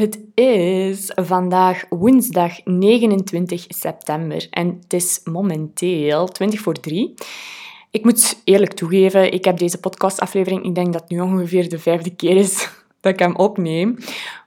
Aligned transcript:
Het 0.00 0.18
is 0.34 1.12
vandaag 1.14 1.84
woensdag 1.88 2.64
29 2.64 3.64
september 3.68 4.46
en 4.50 4.78
het 4.82 4.92
is 4.92 5.20
momenteel 5.24 6.28
20 6.28 6.60
voor 6.60 6.74
3. 6.74 7.14
Ik 7.90 8.04
moet 8.04 8.40
eerlijk 8.44 8.72
toegeven, 8.72 9.32
ik 9.32 9.44
heb 9.44 9.58
deze 9.58 9.80
podcastaflevering, 9.80 10.64
ik 10.64 10.74
denk 10.74 10.92
dat 10.92 11.02
het 11.02 11.10
nu 11.10 11.20
ongeveer 11.20 11.68
de 11.68 11.78
vijfde 11.78 12.14
keer 12.14 12.36
is 12.36 12.68
dat 13.00 13.12
ik 13.12 13.18
hem 13.18 13.36
opneem. 13.36 13.96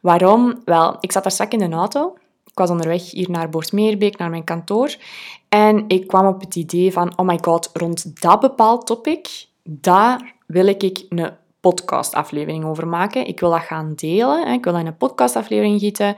Waarom? 0.02 0.62
Wel, 0.66 0.98
ik 1.00 1.12
zat 1.12 1.24
daar 1.24 1.32
straks 1.32 1.54
in 1.54 1.70
de 1.70 1.76
auto. 1.76 2.14
Ik 2.46 2.58
was 2.58 2.70
onderweg 2.70 3.12
hier 3.12 3.30
naar 3.30 3.50
Boortmeerbeek, 3.50 4.18
naar 4.18 4.30
mijn 4.30 4.44
kantoor. 4.44 4.96
En 5.50 5.84
ik 5.88 6.08
kwam 6.08 6.26
op 6.26 6.42
het 6.42 6.56
idee 6.56 6.92
van, 6.92 7.18
oh 7.18 7.26
my 7.26 7.38
god, 7.42 7.70
rond 7.74 8.22
dat 8.22 8.40
bepaald 8.40 8.86
topic, 8.86 9.46
daar 9.64 10.36
wil 10.48 10.68
ik 10.68 11.06
een 11.10 11.42
podcastaflevering 11.64 12.66
over 12.66 12.88
maken. 12.88 13.28
Ik 13.28 13.40
wil 13.40 13.50
dat 13.50 13.62
gaan 13.62 13.94
delen. 13.96 14.54
Ik 14.54 14.64
wil 14.64 14.74
dat 14.74 14.82
in 14.82 14.88
een 14.88 14.98
podcastaflevering 14.98 15.80
gieten. 15.80 16.16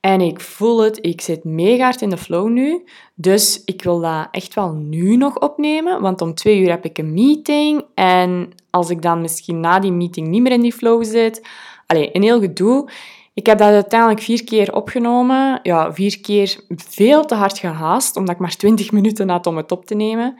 En 0.00 0.20
ik 0.20 0.40
voel 0.40 0.82
het, 0.82 0.98
ik 1.00 1.20
zit 1.20 1.44
mega 1.44 1.84
hard 1.84 2.02
in 2.02 2.08
de 2.10 2.16
flow 2.16 2.48
nu. 2.48 2.84
Dus 3.14 3.62
ik 3.64 3.82
wil 3.82 4.00
dat 4.00 4.28
echt 4.30 4.54
wel 4.54 4.72
nu 4.72 5.16
nog 5.16 5.38
opnemen. 5.38 6.00
Want 6.00 6.20
om 6.20 6.34
twee 6.34 6.60
uur 6.60 6.70
heb 6.70 6.84
ik 6.84 6.98
een 6.98 7.14
meeting. 7.14 7.84
En 7.94 8.50
als 8.70 8.90
ik 8.90 9.02
dan 9.02 9.20
misschien 9.20 9.60
na 9.60 9.78
die 9.78 9.92
meeting 9.92 10.28
niet 10.28 10.42
meer 10.42 10.52
in 10.52 10.60
die 10.60 10.72
flow 10.72 11.04
zit... 11.04 11.46
Allee, 11.86 12.10
een 12.12 12.22
heel 12.22 12.40
gedoe. 12.40 12.90
Ik 13.34 13.46
heb 13.46 13.58
dat 13.58 13.68
uiteindelijk 13.68 14.20
vier 14.20 14.44
keer 14.44 14.74
opgenomen. 14.74 15.60
Ja, 15.62 15.92
vier 15.92 16.20
keer 16.20 16.60
veel 16.76 17.24
te 17.24 17.34
hard 17.34 17.58
gehaast, 17.58 18.16
omdat 18.16 18.34
ik 18.34 18.40
maar 18.40 18.56
twintig 18.56 18.92
minuten 18.98 19.28
had 19.28 19.46
om 19.46 19.56
het 19.56 19.72
op 19.72 19.86
te 19.86 19.94
nemen. 19.94 20.36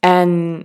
En 0.00 0.62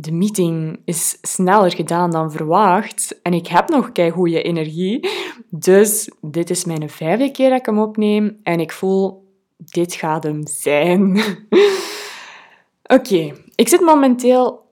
de 0.00 0.12
meeting 0.12 0.80
is 0.84 1.18
sneller 1.22 1.72
gedaan 1.72 2.10
dan 2.10 2.32
verwacht 2.32 3.20
en 3.22 3.34
ik 3.34 3.46
heb 3.46 3.68
nog 3.68 3.92
kei 3.92 4.10
goede 4.10 4.42
energie. 4.42 5.08
Dus 5.50 6.10
dit 6.20 6.50
is 6.50 6.64
mijn 6.64 6.90
vijfde 6.90 7.30
keer 7.30 7.50
dat 7.50 7.58
ik 7.58 7.66
hem 7.66 7.78
opneem 7.78 8.40
en 8.42 8.60
ik 8.60 8.72
voel, 8.72 9.26
dit 9.56 9.94
gaat 9.94 10.22
hem 10.22 10.46
zijn. 10.46 11.20
Oké, 12.96 13.32
ik 13.54 13.68
zit 13.68 13.80
momenteel 13.80 14.66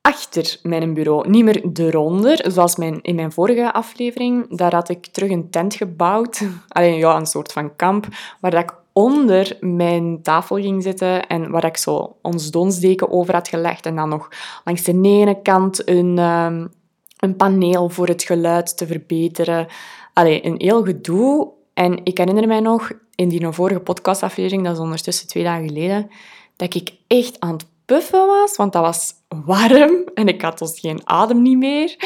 achter 0.00 0.58
mijn 0.62 0.94
bureau, 0.94 1.28
niet 1.28 1.44
meer 1.44 1.62
eronder, 1.72 2.50
zoals 2.52 2.76
mijn, 2.76 3.02
in 3.02 3.14
mijn 3.14 3.32
vorige 3.32 3.72
aflevering. 3.72 4.56
Daar 4.56 4.74
had 4.74 4.88
ik 4.88 5.06
terug 5.06 5.30
een 5.30 5.50
tent 5.50 5.74
gebouwd, 5.74 6.42
alleen 6.68 6.96
ja, 6.96 7.16
een 7.16 7.26
soort 7.26 7.52
van 7.52 7.76
kamp, 7.76 8.06
waar 8.40 8.54
ik 8.54 8.74
onder 8.92 9.56
mijn 9.60 10.22
tafel 10.22 10.56
ging 10.56 10.82
zitten 10.82 11.26
en 11.26 11.50
waar 11.50 11.64
ik 11.64 11.76
zo 11.76 12.16
ons 12.22 12.50
donsdeken 12.50 13.10
over 13.10 13.34
had 13.34 13.48
gelegd 13.48 13.86
en 13.86 13.96
dan 13.96 14.08
nog 14.08 14.28
langs 14.64 14.82
de 14.82 15.00
ene 15.02 15.42
kant 15.42 15.88
een, 15.88 16.18
um, 16.18 16.68
een 17.18 17.36
paneel 17.36 17.88
voor 17.88 18.06
het 18.06 18.22
geluid 18.22 18.76
te 18.76 18.86
verbeteren. 18.86 19.66
Allee, 20.12 20.44
een 20.46 20.54
heel 20.58 20.84
gedoe. 20.84 21.48
En 21.74 22.00
ik 22.04 22.18
herinner 22.18 22.46
mij 22.46 22.60
nog, 22.60 22.90
in 23.14 23.28
die 23.28 23.48
vorige 23.48 23.80
podcastaflevering, 23.80 24.64
dat 24.64 24.72
is 24.72 24.78
ondertussen 24.78 25.28
twee 25.28 25.44
dagen 25.44 25.68
geleden, 25.68 26.10
dat 26.56 26.74
ik 26.74 26.92
echt 27.06 27.40
aan 27.40 27.52
het 27.52 27.66
puffen 27.84 28.26
was, 28.26 28.56
want 28.56 28.72
dat 28.72 28.82
was 28.82 29.12
warm 29.28 30.04
en 30.14 30.28
ik 30.28 30.42
had 30.42 30.58
dus 30.58 30.80
geen 30.80 31.00
adem 31.04 31.42
niet 31.42 31.58
meer. 31.58 31.96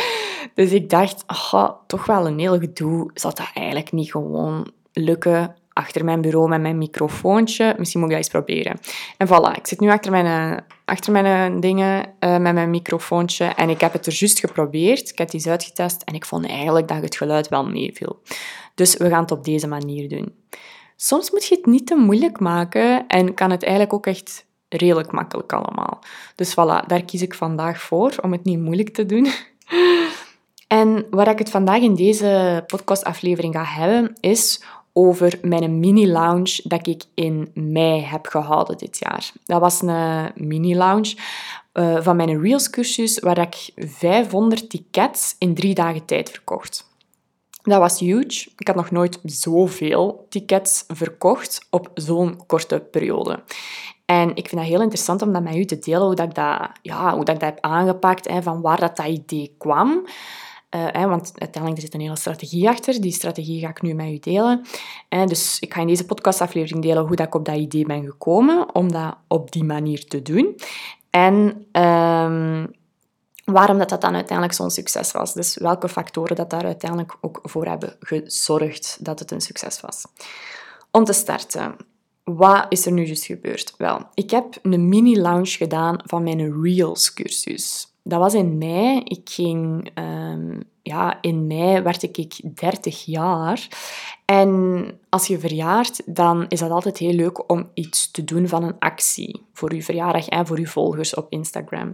Dus 0.54 0.72
ik 0.72 0.90
dacht, 0.90 1.24
toch 1.86 2.06
wel 2.06 2.26
een 2.26 2.38
heel 2.38 2.58
gedoe. 2.58 3.10
Zou 3.14 3.34
dat 3.34 3.50
eigenlijk 3.54 3.92
niet 3.92 4.10
gewoon 4.10 4.70
lukken 4.92 5.56
achter 5.74 6.04
mijn 6.04 6.20
bureau 6.20 6.48
met 6.48 6.60
mijn 6.60 6.78
microfoontje. 6.78 7.74
Misschien 7.78 8.00
moet 8.00 8.10
ik 8.10 8.16
dat 8.16 8.24
eens 8.24 8.34
proberen. 8.34 8.80
En 9.16 9.26
voilà, 9.26 9.58
ik 9.58 9.66
zit 9.66 9.80
nu 9.80 9.90
achter 9.90 10.10
mijn, 10.10 10.64
achter 10.84 11.12
mijn 11.12 11.60
dingen 11.60 12.06
uh, 12.20 12.36
met 12.36 12.54
mijn 12.54 12.70
microfoontje 12.70 13.44
en 13.44 13.68
ik 13.70 13.80
heb 13.80 13.92
het 13.92 14.06
er 14.06 14.14
juist 14.16 14.40
geprobeerd. 14.40 15.10
Ik 15.10 15.18
heb 15.18 15.26
het 15.26 15.34
eens 15.34 15.46
uitgetest 15.46 16.02
en 16.02 16.14
ik 16.14 16.24
vond 16.24 16.46
eigenlijk 16.46 16.88
dat 16.88 17.02
het 17.02 17.16
geluid 17.16 17.48
wel 17.48 17.66
meeviel. 17.66 18.20
Dus 18.74 18.96
we 18.96 19.08
gaan 19.08 19.22
het 19.22 19.30
op 19.30 19.44
deze 19.44 19.66
manier 19.66 20.08
doen. 20.08 20.34
Soms 20.96 21.30
moet 21.30 21.46
je 21.46 21.54
het 21.54 21.66
niet 21.66 21.86
te 21.86 21.96
moeilijk 21.96 22.40
maken 22.40 23.06
en 23.06 23.34
kan 23.34 23.50
het 23.50 23.62
eigenlijk 23.62 23.92
ook 23.92 24.06
echt 24.06 24.46
redelijk 24.68 25.12
makkelijk 25.12 25.52
allemaal. 25.52 25.98
Dus 26.34 26.52
voilà, 26.52 26.86
daar 26.86 27.04
kies 27.04 27.22
ik 27.22 27.34
vandaag 27.34 27.80
voor 27.80 28.14
om 28.22 28.32
het 28.32 28.44
niet 28.44 28.58
moeilijk 28.58 28.94
te 28.94 29.06
doen. 29.06 29.26
En 30.66 31.06
waar 31.10 31.28
ik 31.28 31.38
het 31.38 31.50
vandaag 31.50 31.80
in 31.80 31.94
deze 31.94 32.64
podcastaflevering 32.66 33.54
ga 33.54 33.64
hebben, 33.64 34.12
is 34.20 34.62
over 34.96 35.38
mijn 35.42 35.78
mini-lounge 35.78 36.60
dat 36.64 36.86
ik 36.86 37.04
in 37.14 37.50
mei 37.54 38.00
heb 38.00 38.26
gehouden 38.26 38.78
dit 38.78 38.98
jaar. 38.98 39.32
Dat 39.44 39.60
was 39.60 39.82
een 39.82 40.30
mini-lounge 40.34 41.16
uh, 41.74 41.96
van 42.00 42.16
mijn 42.16 42.40
Reels-cursus 42.40 43.18
waar 43.18 43.38
ik 43.38 43.70
500 43.76 44.70
tickets 44.70 45.36
in 45.38 45.54
drie 45.54 45.74
dagen 45.74 46.04
tijd 46.04 46.30
verkocht. 46.30 46.92
Dat 47.62 47.78
was 47.78 47.98
huge. 47.98 48.48
Ik 48.56 48.66
had 48.66 48.76
nog 48.76 48.90
nooit 48.90 49.18
zoveel 49.22 50.26
tickets 50.28 50.84
verkocht 50.88 51.66
op 51.70 51.90
zo'n 51.94 52.46
korte 52.46 52.80
periode. 52.90 53.42
En 54.06 54.28
ik 54.28 54.48
vind 54.48 54.60
dat 54.60 54.70
heel 54.70 54.80
interessant 54.80 55.22
om 55.22 55.32
dat 55.32 55.42
met 55.42 55.54
u 55.54 55.64
te 55.64 55.78
delen, 55.78 56.02
hoe, 56.02 56.14
dat 56.14 56.28
ik, 56.28 56.34
dat, 56.34 56.70
ja, 56.82 57.14
hoe 57.14 57.24
dat 57.24 57.34
ik 57.34 57.40
dat 57.40 57.50
heb 57.50 57.58
aangepakt, 57.60 58.28
hè, 58.28 58.42
van 58.42 58.60
waar 58.60 58.80
dat, 58.80 58.96
dat 58.96 59.06
idee 59.06 59.54
kwam. 59.58 60.06
Uh, 60.74 61.04
want 61.04 61.32
uiteindelijk 61.34 61.76
er 61.76 61.82
zit 61.82 61.94
een 61.94 62.00
hele 62.00 62.16
strategie 62.16 62.68
achter. 62.68 63.00
Die 63.00 63.12
strategie 63.12 63.60
ga 63.60 63.68
ik 63.68 63.82
nu 63.82 63.94
met 63.94 64.06
u 64.06 64.18
delen. 64.18 64.66
Uh, 65.08 65.26
dus 65.26 65.58
ik 65.58 65.74
ga 65.74 65.80
in 65.80 65.86
deze 65.86 66.06
podcastaflevering 66.06 66.82
delen 66.82 67.06
hoe 67.06 67.16
dat 67.16 67.26
ik 67.26 67.34
op 67.34 67.44
dat 67.44 67.56
idee 67.56 67.86
ben 67.86 68.04
gekomen 68.04 68.74
om 68.74 68.92
dat 68.92 69.16
op 69.28 69.52
die 69.52 69.64
manier 69.64 70.04
te 70.06 70.22
doen. 70.22 70.56
En 71.10 71.66
um, 71.82 72.74
waarom 73.44 73.78
dat, 73.78 73.88
dat 73.88 74.00
dan 74.00 74.14
uiteindelijk 74.14 74.56
zo'n 74.56 74.70
succes 74.70 75.12
was. 75.12 75.32
Dus 75.32 75.56
welke 75.56 75.88
factoren 75.88 76.36
dat 76.36 76.50
daar 76.50 76.64
uiteindelijk 76.64 77.16
ook 77.20 77.40
voor 77.42 77.66
hebben 77.66 77.96
gezorgd 78.00 78.96
dat 79.00 79.18
het 79.18 79.30
een 79.30 79.40
succes 79.40 79.80
was. 79.80 80.04
Om 80.90 81.04
te 81.04 81.12
starten, 81.12 81.76
wat 82.24 82.66
is 82.68 82.86
er 82.86 82.92
nu 82.92 83.04
juist 83.04 83.24
gebeurd? 83.24 83.74
Wel, 83.78 84.00
ik 84.14 84.30
heb 84.30 84.58
een 84.62 84.88
mini-launch 84.88 85.50
gedaan 85.50 85.98
van 86.04 86.22
mijn 86.22 86.62
Reels-cursus 86.62 87.93
dat 88.04 88.18
was 88.18 88.34
in 88.34 88.58
mei. 88.58 89.00
Ik 89.04 89.30
ging, 89.30 89.90
um, 89.94 90.62
ja, 90.82 91.18
in 91.20 91.46
mei 91.46 91.80
werd 91.80 92.02
ik 92.02 92.40
30 92.54 93.04
jaar. 93.04 93.68
En 94.24 94.90
als 95.08 95.26
je 95.26 95.38
verjaart, 95.38 96.02
dan 96.04 96.44
is 96.48 96.58
dat 96.58 96.70
altijd 96.70 96.98
heel 96.98 97.12
leuk 97.12 97.50
om 97.50 97.70
iets 97.74 98.10
te 98.10 98.24
doen 98.24 98.48
van 98.48 98.62
een 98.62 98.78
actie 98.78 99.42
voor 99.52 99.74
je 99.74 99.82
verjaardag 99.82 100.28
en 100.28 100.46
voor 100.46 100.58
je 100.58 100.66
volgers 100.66 101.14
op 101.14 101.26
Instagram. 101.28 101.90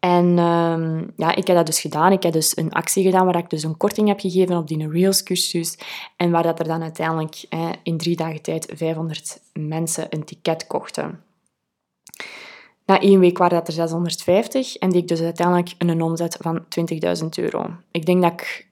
En 0.00 0.38
um, 0.38 1.12
ja, 1.16 1.34
ik 1.34 1.46
heb 1.46 1.56
dat 1.56 1.66
dus 1.66 1.80
gedaan. 1.80 2.12
Ik 2.12 2.22
heb 2.22 2.32
dus 2.32 2.56
een 2.56 2.72
actie 2.72 3.04
gedaan 3.04 3.24
waar 3.24 3.36
ik 3.36 3.50
dus 3.50 3.62
een 3.62 3.76
korting 3.76 4.08
heb 4.08 4.20
gegeven 4.20 4.56
op 4.56 4.68
die 4.68 4.88
Reels 4.88 5.22
cursus. 5.22 5.78
En 6.16 6.30
waar 6.30 6.42
dat 6.42 6.58
er 6.58 6.66
dan 6.66 6.82
uiteindelijk 6.82 7.44
in 7.82 7.96
drie 7.96 8.16
dagen 8.16 8.42
tijd 8.42 8.72
500 8.74 9.40
mensen 9.52 10.06
een 10.10 10.24
ticket 10.24 10.66
kochten. 10.66 11.20
Na 12.92 13.00
één 13.00 13.20
week 13.20 13.38
waren 13.38 13.58
dat 13.58 13.66
er 13.66 13.72
650 13.72 14.76
en 14.76 14.90
die 14.90 15.02
ik 15.02 15.08
dus 15.08 15.20
uiteindelijk 15.20 15.74
een 15.78 16.02
omzet 16.02 16.36
van 16.40 16.64
20.000 17.22 17.28
euro. 17.34 17.66
Ik 17.90 18.06
denk 18.06 18.22
dat 18.22 18.32
ik 18.32 18.68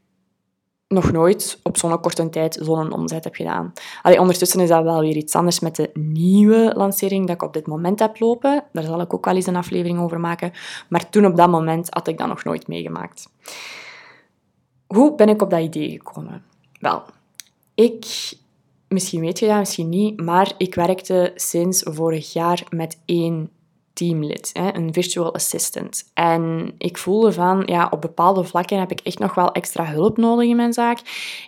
nog 0.89 1.13
nooit 1.13 1.61
op 1.63 1.77
zo'n 1.77 2.01
korte 2.01 2.29
tijd 2.29 2.59
zo'n 2.63 2.93
omzet 2.93 3.25
heb 3.25 3.35
gedaan. 3.35 3.73
Allee, 4.03 4.21
ondertussen 4.21 4.61
is 4.61 4.69
dat 4.69 4.83
wel 4.83 5.01
weer 5.01 5.17
iets 5.17 5.35
anders 5.35 5.61
met 5.61 5.77
de 5.77 5.91
nieuwe 5.95 6.73
lancering 6.77 7.27
dat 7.27 7.35
ik 7.35 7.43
op 7.43 7.53
dit 7.53 7.67
moment 7.67 7.99
heb 7.99 8.21
lopen. 8.21 8.65
Daar 8.73 8.85
zal 8.85 9.01
ik 9.01 9.15
ook 9.15 9.25
wel 9.25 9.35
eens 9.35 9.47
een 9.47 9.57
aflevering 9.57 10.01
over 10.01 10.21
maken. 10.21 10.53
Maar 10.89 11.11
toen 11.11 11.27
op 11.27 11.37
dat 11.37 11.51
moment 11.51 11.87
had 11.91 12.09
ik 12.09 12.19
dat 12.19 12.29
nog 12.29 12.45
nooit 12.45 12.69
meegemaakt. 12.69 13.29
Hoe 14.87 15.15
ben 15.15 15.29
ik 15.29 15.43
op 15.43 15.51
dat 15.51 15.61
idee 15.61 15.91
gekomen? 15.91 16.45
Wel, 16.81 17.03
ik, 17.75 18.33
misschien 18.89 19.21
weet 19.21 19.39
je 19.39 19.47
dat, 19.47 19.59
misschien 19.59 19.89
niet, 19.89 20.21
maar 20.21 20.53
ik 20.57 20.75
werkte 20.75 21.33
sinds 21.35 21.83
vorig 21.85 22.33
jaar 22.33 22.67
met 22.71 23.01
één 23.05 23.51
teamlid, 24.01 24.51
hè, 24.53 24.75
een 24.75 24.93
virtual 24.93 25.35
assistant. 25.35 26.11
En 26.15 26.75
ik 26.79 26.99
voelde 26.99 27.33
van, 27.33 27.63
ja, 27.67 27.89
op 27.91 28.01
bepaalde 28.01 28.45
vlakken 28.45 28.79
heb 28.79 28.91
ik 28.91 29.01
echt 29.01 29.19
nog 29.19 29.35
wel 29.35 29.53
extra 29.53 29.85
hulp 29.85 30.17
nodig 30.17 30.49
in 30.49 30.57
mijn 30.57 30.73
zaak. 30.73 30.99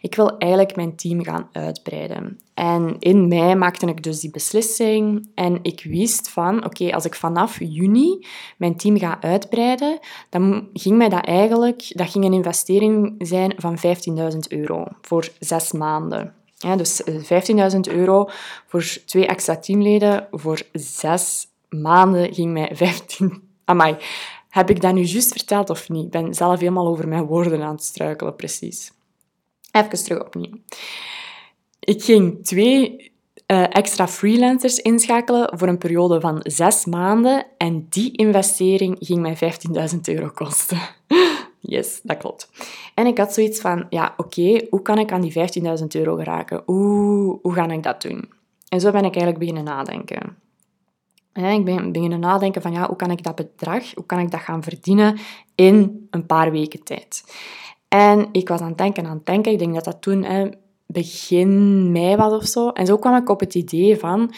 Ik 0.00 0.14
wil 0.14 0.38
eigenlijk 0.38 0.76
mijn 0.76 0.96
team 0.96 1.24
gaan 1.24 1.48
uitbreiden. 1.52 2.38
En 2.54 2.96
in 2.98 3.28
mei 3.28 3.54
maakte 3.54 3.86
ik 3.86 4.02
dus 4.02 4.20
die 4.20 4.30
beslissing 4.30 5.28
en 5.34 5.58
ik 5.62 5.82
wist 5.84 6.28
van, 6.28 6.64
oké, 6.64 6.94
als 6.94 7.04
ik 7.04 7.14
vanaf 7.14 7.58
juni 7.58 8.26
mijn 8.56 8.76
team 8.76 8.98
ga 8.98 9.20
uitbreiden, 9.20 9.98
dan 10.28 10.68
ging 10.72 10.96
mij 10.96 11.08
dat 11.08 11.24
eigenlijk, 11.24 11.92
dat 11.96 12.10
ging 12.10 12.24
een 12.24 12.32
investering 12.32 13.14
zijn 13.18 13.54
van 13.56 13.78
15.000 13.78 14.38
euro 14.48 14.84
voor 15.00 15.28
zes 15.38 15.72
maanden. 15.72 16.34
Ja, 16.56 16.76
dus 16.76 17.02
15.000 17.02 17.08
eh, 17.20 17.94
euro 17.94 18.28
voor 18.66 18.84
twee 19.06 19.26
extra 19.26 19.56
teamleden 19.56 20.26
voor 20.30 20.62
zes 20.72 21.46
maanden 21.72 22.34
ging 22.34 22.52
mij 22.52 22.70
15... 22.76 23.50
Amai, 23.64 23.96
heb 24.48 24.70
ik 24.70 24.80
dat 24.80 24.94
nu 24.94 25.00
juist 25.00 25.32
verteld 25.32 25.70
of 25.70 25.88
niet? 25.88 26.04
Ik 26.04 26.10
ben 26.10 26.34
zelf 26.34 26.58
helemaal 26.58 26.86
over 26.86 27.08
mijn 27.08 27.24
woorden 27.24 27.62
aan 27.62 27.74
het 27.74 27.84
struikelen, 27.84 28.36
precies. 28.36 28.92
Even 29.70 30.04
terug 30.04 30.24
opnieuw. 30.24 30.58
Ik 31.80 32.02
ging 32.02 32.44
twee 32.44 33.12
uh, 33.46 33.76
extra 33.76 34.08
freelancers 34.08 34.78
inschakelen 34.78 35.58
voor 35.58 35.68
een 35.68 35.78
periode 35.78 36.20
van 36.20 36.40
zes 36.42 36.84
maanden 36.84 37.46
en 37.58 37.86
die 37.88 38.16
investering 38.16 38.96
ging 39.00 39.20
mij 39.20 39.36
15.000 39.92 40.00
euro 40.02 40.28
kosten. 40.34 40.78
Yes, 41.64 42.00
dat 42.02 42.16
klopt. 42.16 42.50
En 42.94 43.06
ik 43.06 43.18
had 43.18 43.32
zoiets 43.32 43.60
van, 43.60 43.86
ja, 43.90 44.14
oké, 44.16 44.66
hoe 44.70 44.82
kan 44.82 44.98
ik 44.98 45.12
aan 45.12 45.20
die 45.20 45.32
15.000 45.80 45.86
euro 45.88 46.16
geraken? 46.16 46.62
Hoe, 46.64 47.38
hoe 47.42 47.52
ga 47.52 47.68
ik 47.68 47.82
dat 47.82 48.02
doen? 48.02 48.30
En 48.68 48.80
zo 48.80 48.90
ben 48.90 49.04
ik 49.04 49.14
eigenlijk 49.14 49.38
beginnen 49.38 49.64
nadenken. 49.64 50.36
Ik 51.32 51.64
ben 51.64 51.92
beginnen 51.92 52.20
nadenken 52.20 52.62
van, 52.62 52.72
ja, 52.72 52.86
hoe 52.86 52.96
kan 52.96 53.10
ik 53.10 53.22
dat 53.22 53.34
bedrag, 53.34 53.94
hoe 53.94 54.06
kan 54.06 54.18
ik 54.18 54.30
dat 54.30 54.40
gaan 54.40 54.62
verdienen 54.62 55.18
in 55.54 56.06
een 56.10 56.26
paar 56.26 56.50
weken 56.50 56.84
tijd? 56.84 57.24
En 57.88 58.28
ik 58.32 58.48
was 58.48 58.60
aan 58.60 58.68
het 58.68 58.78
denken, 58.78 59.06
aan 59.06 59.16
het 59.16 59.26
denken. 59.26 59.52
Ik 59.52 59.58
denk 59.58 59.74
dat 59.74 59.84
dat 59.84 60.02
toen 60.02 60.54
begin 60.86 61.92
mei 61.92 62.16
was 62.16 62.32
of 62.32 62.46
zo. 62.46 62.68
En 62.68 62.86
zo 62.86 62.96
kwam 62.96 63.16
ik 63.16 63.28
op 63.28 63.40
het 63.40 63.54
idee 63.54 63.96
van, 63.96 64.34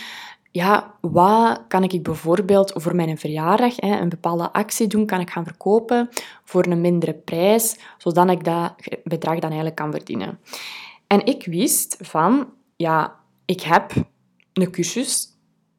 ja, 0.51 0.95
wat 1.01 1.63
kan 1.69 1.83
ik 1.83 2.03
bijvoorbeeld 2.03 2.73
voor 2.75 2.95
mijn 2.95 3.19
verjaardag 3.19 3.75
hè, 3.77 4.01
een 4.01 4.09
bepaalde 4.09 4.53
actie 4.53 4.87
doen, 4.87 5.07
kan 5.07 5.21
ik 5.21 5.31
gaan 5.31 5.45
verkopen 5.45 6.09
voor 6.45 6.67
een 6.67 6.81
mindere 6.81 7.15
prijs, 7.15 7.79
zodat 7.99 8.31
ik 8.31 8.45
dat 8.45 8.75
bedrag 9.05 9.35
dan 9.35 9.51
eigenlijk 9.51 9.77
kan 9.77 9.91
verdienen. 9.93 10.39
En 11.07 11.27
ik 11.27 11.47
wist 11.47 11.97
van, 12.01 12.49
ja, 12.77 13.17
ik 13.45 13.61
heb 13.61 13.93
een 14.53 14.71
cursus, 14.71 15.34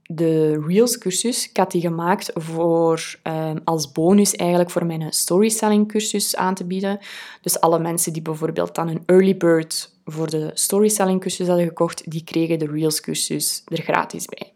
de 0.08 0.64
Reels 0.68 0.98
cursus. 0.98 1.50
Ik 1.50 1.58
had 1.58 1.72
die 1.72 1.82
gemaakt 1.82 2.32
voor, 2.34 3.20
um, 3.24 3.62
als 3.64 3.92
bonus 3.92 4.36
eigenlijk 4.36 4.70
voor 4.70 4.86
mijn 4.86 5.14
storytelling 5.14 5.88
cursus 5.88 6.36
aan 6.36 6.56
te 6.56 6.66
bieden. 6.66 7.00
Dus 7.42 7.60
alle 7.60 7.80
mensen 7.80 8.14
die 8.14 8.22
bijvoorbeeld 8.22 8.76
dan 8.76 8.88
een 8.88 9.04
early 9.06 9.38
bird 9.38 9.94
voor 10.06 10.30
de 10.30 10.52
storytelling 10.54 11.22
cursus 11.22 11.48
hadden 11.48 11.66
gekocht, 11.66 12.12
die 12.12 12.24
kregen 12.24 12.60
de 12.60 12.68
Reels 12.68 13.02
cursus 13.02 13.64
er 13.66 13.82
gratis 13.82 14.26
bij. 14.26 14.54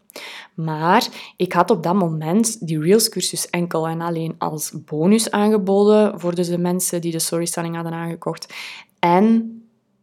Maar 0.54 1.08
ik 1.36 1.52
had 1.52 1.70
op 1.70 1.82
dat 1.82 1.94
moment 1.94 2.66
die 2.66 2.80
Reels 2.80 3.08
cursus 3.08 3.50
enkel 3.50 3.88
en 3.88 4.00
alleen 4.00 4.34
als 4.38 4.72
bonus 4.84 5.30
aangeboden 5.30 6.20
voor 6.20 6.34
de 6.34 6.58
mensen 6.58 7.00
die 7.00 7.12
de 7.12 7.18
storytelling 7.18 7.74
hadden 7.74 7.92
aangekocht. 7.92 8.54
En 8.98 9.54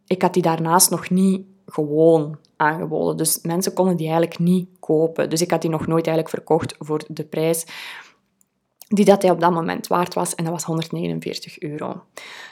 ik 0.07 0.21
had 0.21 0.33
die 0.33 0.41
daarnaast 0.41 0.89
nog 0.89 1.09
niet 1.09 1.45
gewoon 1.67 2.37
aangeboden. 2.55 3.17
Dus 3.17 3.39
mensen 3.41 3.73
konden 3.73 3.97
die 3.97 4.07
eigenlijk 4.07 4.39
niet 4.39 4.69
kopen. 4.79 5.29
Dus 5.29 5.41
ik 5.41 5.51
had 5.51 5.61
die 5.61 5.69
nog 5.69 5.87
nooit 5.87 6.07
eigenlijk 6.07 6.35
verkocht 6.35 6.75
voor 6.79 7.01
de 7.07 7.23
prijs 7.23 7.65
die 8.87 9.05
dat 9.05 9.21
hij 9.21 9.31
op 9.31 9.39
dat 9.39 9.51
moment 9.51 9.87
waard 9.87 10.13
was. 10.13 10.35
En 10.35 10.43
dat 10.43 10.53
was 10.53 10.63
149 10.63 11.59
euro. 11.59 12.03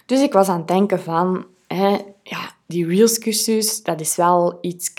Dus 0.06 0.22
ik 0.22 0.34
was 0.34 0.48
aan 0.48 0.58
het 0.58 0.68
denken 0.68 1.00
van... 1.00 1.46
Hè, 1.68 1.98
ja, 2.24 2.52
die 2.68 2.88
Reels-cursus, 2.88 3.84
dat 3.84 4.00
is 4.00 4.16
wel 4.16 4.58
iets 4.62 4.94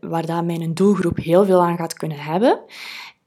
waar 0.00 0.26
dat 0.26 0.44
mijn 0.44 0.74
doelgroep 0.74 1.16
heel 1.16 1.44
veel 1.44 1.62
aan 1.62 1.76
gaat 1.76 1.94
kunnen 1.94 2.18
hebben. 2.18 2.60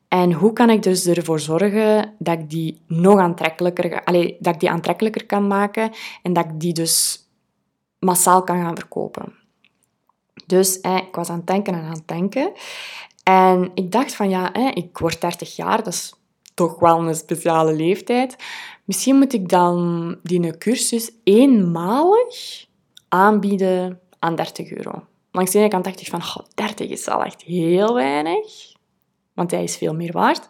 En 0.07 0.33
hoe 0.33 0.53
kan 0.53 0.69
ik 0.69 0.83
dus 0.83 1.07
ervoor 1.07 1.39
zorgen 1.39 2.13
dat 2.19 2.39
ik 2.39 2.49
die 2.49 2.81
nog 2.87 3.19
aantrekkelijker, 3.19 4.03
dat 4.39 4.53
ik 4.53 4.59
die 4.59 4.69
aantrekkelijker 4.69 5.25
kan 5.25 5.47
maken 5.47 5.91
en 6.23 6.33
dat 6.33 6.45
ik 6.45 6.59
die 6.59 6.73
dus 6.73 7.27
massaal 7.99 8.43
kan 8.43 8.61
gaan 8.61 8.75
verkopen. 8.75 9.33
Dus 10.51 10.79
ik 10.79 11.15
was 11.15 11.29
aan 11.29 11.37
het 11.37 11.47
denken 11.47 11.73
en 11.73 11.83
aan 11.83 11.91
het 11.91 12.07
denken. 12.07 12.51
En 13.23 13.71
ik 13.73 13.91
dacht 13.91 14.15
van 14.15 14.29
ja, 14.29 14.53
ik 14.73 14.97
word 14.97 15.21
30 15.21 15.55
jaar, 15.55 15.77
dat 15.77 15.93
is 15.93 16.13
toch 16.53 16.79
wel 16.79 17.07
een 17.07 17.15
speciale 17.15 17.73
leeftijd. 17.73 18.35
Misschien 18.85 19.15
moet 19.15 19.33
ik 19.33 19.49
dan 19.49 20.17
die 20.23 20.57
cursus 20.57 21.11
eenmalig 21.23 22.65
aanbieden 23.09 23.99
aan 24.19 24.35
30 24.35 24.71
euro. 24.71 25.03
Langs 25.31 25.51
de 25.51 25.59
ene 25.59 25.67
kant 25.67 25.83
dacht 25.83 26.01
ik 26.01 26.07
van, 26.07 26.21
30 26.53 26.89
is 26.89 27.07
al 27.07 27.23
echt 27.23 27.41
heel 27.41 27.93
weinig, 27.93 28.73
want 29.33 29.51
hij 29.51 29.63
is 29.63 29.77
veel 29.77 29.93
meer 29.93 30.11
waard. 30.11 30.47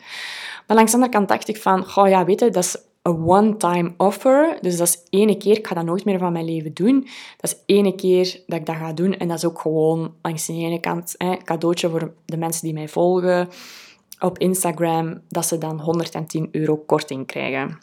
Maar 0.68 0.78
langs 0.78 0.92
de 0.92 0.98
andere 0.98 1.16
kant 1.18 1.28
dacht 1.28 1.48
ik 1.48 1.58
van, 1.58 2.10
ja, 2.10 2.26
weet 2.26 2.40
je, 2.40 2.50
dat 2.50 2.64
is 2.64 2.78
een 3.02 3.24
one-time 3.26 3.94
offer. 3.98 4.58
Dus 4.62 4.78
dat 4.78 4.88
is 4.88 5.04
ene 5.10 5.38
keer, 5.38 5.58
ik 5.58 5.68
ga 5.68 5.76
dat 5.76 5.86
nooit 5.86 6.06
meer 6.06 6.20
van 6.20 6.34
mijn 6.34 6.46
leven 6.46 6.74
doen. 6.74 7.08
Dat 7.38 7.52
is 7.52 7.58
ene 7.66 7.96
keer 7.96 8.44
dat 8.48 8.60
ik 8.60 8.66
dat 8.66 8.76
ga 8.76 8.94
doen. 8.94 9.18
En 9.18 9.28
dat 9.28 9.38
is 9.38 9.46
ook 9.46 9.60
gewoon 9.60 10.14
langs 10.22 10.46
de 10.46 10.54
ene 10.54 10.80
kant 10.80 11.16
een 11.18 11.44
cadeautje 11.44 11.90
voor 11.90 12.14
de 12.26 12.38
mensen 12.38 12.64
die 12.64 12.74
mij 12.74 12.88
volgen 12.88 13.50
op 14.20 14.38
Instagram, 14.38 15.22
dat 15.28 15.46
ze 15.46 15.58
dan 15.58 15.80
110 15.80 16.48
euro 16.52 16.78
korting 16.78 17.28
krijgen. 17.28 17.80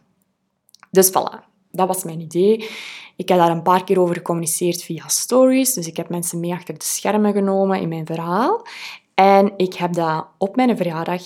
Dus 0.90 1.08
voilà, 1.08 1.44
dat 1.70 1.86
was 1.86 2.04
mijn 2.04 2.20
idee. 2.20 2.68
Ik 3.16 3.28
heb 3.28 3.38
daar 3.38 3.50
een 3.50 3.62
paar 3.62 3.84
keer 3.84 4.00
over 4.00 4.14
gecommuniceerd 4.14 4.82
via 4.82 5.08
stories. 5.08 5.74
Dus 5.74 5.86
ik 5.86 5.96
heb 5.96 6.08
mensen 6.08 6.40
mee 6.40 6.52
achter 6.52 6.78
de 6.78 6.84
schermen 6.84 7.32
genomen 7.32 7.80
in 7.80 7.88
mijn 7.88 8.06
verhaal. 8.06 8.66
En 9.14 9.52
ik 9.56 9.74
heb 9.74 9.92
dat 9.92 10.26
op 10.38 10.56
mijn 10.56 10.76
verjaardag 10.76 11.22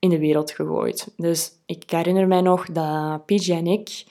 in 0.00 0.08
de 0.08 0.18
wereld 0.18 0.50
gegooid. 0.50 1.12
Dus 1.16 1.52
ik 1.66 1.90
herinner 1.90 2.26
mij 2.26 2.40
nog 2.40 2.66
dat 2.66 3.26
PJ 3.26 3.52
en 3.52 3.66
ik 3.66 4.04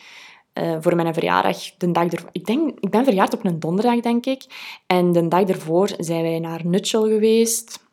uh, 0.54 0.78
voor 0.80 0.96
mijn 0.96 1.14
verjaardag, 1.14 1.58
de 1.78 1.92
dag 1.92 2.12
ervoor... 2.12 2.30
Ik, 2.32 2.46
denk, 2.46 2.80
ik 2.80 2.90
ben 2.90 3.04
verjaard 3.04 3.34
op 3.34 3.46
een 3.46 3.60
donderdag, 3.60 4.00
denk 4.00 4.26
ik. 4.26 4.46
En 4.88 5.12
de 5.12 5.28
dag 5.28 5.44
ervoor 5.44 5.90
zijn 5.98 6.22
wij 6.22 6.40
naar 6.40 6.66
Nutshell 6.66 7.02
geweest. 7.02 7.88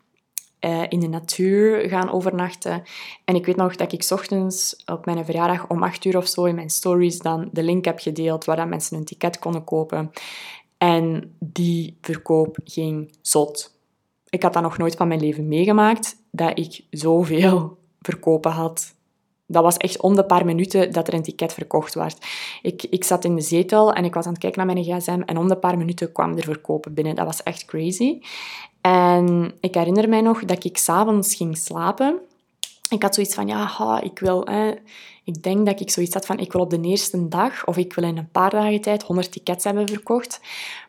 Uh, 0.60 0.82
in 0.88 1.00
de 1.00 1.08
natuur 1.08 1.88
gaan 1.88 2.10
overnachten. 2.10 2.82
En 3.24 3.34
ik 3.34 3.46
weet 3.46 3.56
nog 3.56 3.76
dat 3.76 3.92
ik 3.92 4.06
ochtends 4.10 4.82
op 4.86 5.04
mijn 5.04 5.24
verjaardag 5.24 5.68
om 5.68 5.82
acht 5.82 6.04
uur 6.04 6.16
of 6.16 6.26
zo 6.26 6.44
in 6.44 6.54
mijn 6.54 6.70
stories 6.70 7.18
dan 7.18 7.48
de 7.52 7.62
link 7.62 7.84
heb 7.84 7.98
gedeeld 7.98 8.44
waar 8.44 8.56
dat 8.56 8.68
mensen 8.68 8.96
een 8.96 9.04
ticket 9.04 9.38
konden 9.38 9.64
kopen. 9.64 10.10
En 10.78 11.36
die 11.38 11.98
verkoop 12.00 12.58
ging 12.64 13.16
zot. 13.22 13.78
Ik 14.28 14.42
had 14.42 14.52
dat 14.52 14.62
nog 14.62 14.78
nooit 14.78 14.96
van 14.96 15.08
mijn 15.08 15.20
leven 15.20 15.48
meegemaakt, 15.48 16.16
dat 16.30 16.58
ik 16.58 16.84
zoveel 16.90 17.78
verkopen 18.06 18.50
had. 18.50 18.94
Dat 19.46 19.62
was 19.62 19.76
echt 19.76 20.00
om 20.00 20.14
de 20.14 20.24
paar 20.24 20.44
minuten 20.44 20.92
dat 20.92 21.08
er 21.08 21.14
een 21.14 21.22
ticket 21.22 21.52
verkocht 21.52 21.94
werd. 21.94 22.26
Ik, 22.62 22.82
ik 22.90 23.04
zat 23.04 23.24
in 23.24 23.34
de 23.34 23.42
zetel 23.42 23.92
en 23.92 24.04
ik 24.04 24.14
was 24.14 24.26
aan 24.26 24.32
het 24.32 24.40
kijken 24.40 24.66
naar 24.66 24.74
mijn 24.74 24.84
gsm 24.84 25.22
en 25.26 25.36
om 25.36 25.48
de 25.48 25.56
paar 25.56 25.78
minuten 25.78 26.12
kwam 26.12 26.36
er 26.36 26.42
verkopen 26.42 26.94
binnen. 26.94 27.14
Dat 27.14 27.26
was 27.26 27.42
echt 27.42 27.64
crazy. 27.64 28.20
En 28.80 29.54
ik 29.60 29.74
herinner 29.74 30.08
mij 30.08 30.20
nog 30.20 30.44
dat 30.44 30.64
ik 30.64 30.78
s'avonds 30.78 31.34
ging 31.34 31.56
slapen. 31.56 32.18
Ik 32.88 33.02
had 33.02 33.14
zoiets 33.14 33.34
van, 33.34 33.46
ja, 33.46 34.00
ik 34.00 34.18
wil... 34.18 34.48
ik 35.24 35.42
denk 35.42 35.66
dat 35.66 35.80
ik 35.80 35.90
zoiets 35.90 36.14
had 36.14 36.26
van, 36.26 36.38
ik 36.38 36.52
wil 36.52 36.60
op 36.60 36.70
de 36.70 36.80
eerste 36.80 37.28
dag 37.28 37.66
of 37.66 37.76
ik 37.76 37.92
wil 37.92 38.04
in 38.04 38.16
een 38.16 38.30
paar 38.30 38.50
dagen 38.50 38.80
tijd 38.80 39.02
100 39.02 39.32
tickets 39.32 39.64
hebben 39.64 39.88
verkocht. 39.88 40.40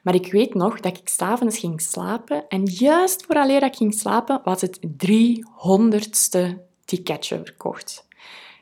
Maar 0.01 0.15
ik 0.15 0.31
weet 0.31 0.53
nog 0.53 0.79
dat 0.79 0.97
ik 0.97 1.09
s'avonds 1.09 1.57
ging 1.57 1.81
slapen 1.81 2.47
en 2.47 2.65
juist 2.65 3.25
vooraleer 3.25 3.59
dat 3.59 3.69
ik 3.69 3.77
ging 3.77 3.93
slapen, 3.93 4.41
was 4.43 4.61
het 4.61 4.79
300ste 5.05 6.66
ticketje 6.87 7.41
verkocht. 7.43 8.07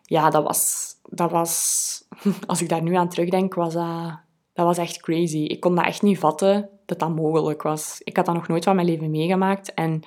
Ja, 0.04 0.30
dat 0.30 0.44
was, 0.44 0.92
dat 1.10 1.32
was... 1.32 2.04
Als 2.48 2.62
ik 2.62 2.70
daar 2.70 2.82
nu 2.82 2.96
aan 2.96 3.10
terugdenk, 3.10 3.54
was 3.54 3.74
dat, 3.74 4.20
dat 4.54 4.66
was 4.66 4.78
echt 4.78 5.02
crazy. 5.02 5.38
Ik 5.38 5.60
kon 5.60 5.76
dat 5.76 5.86
echt 5.86 6.02
niet 6.02 6.20
vatten 6.20 6.70
dat 6.86 7.00
dat 7.00 7.16
mogelijk 7.16 7.62
was. 7.62 8.02
Ik 8.04 8.16
had 8.16 8.26
dat 8.26 8.36
nog 8.36 8.48
nooit 8.48 8.64
van 8.64 8.76
mijn 8.76 8.88
leven 8.88 9.12
meegemaakt. 9.12 9.74
En 9.74 10.04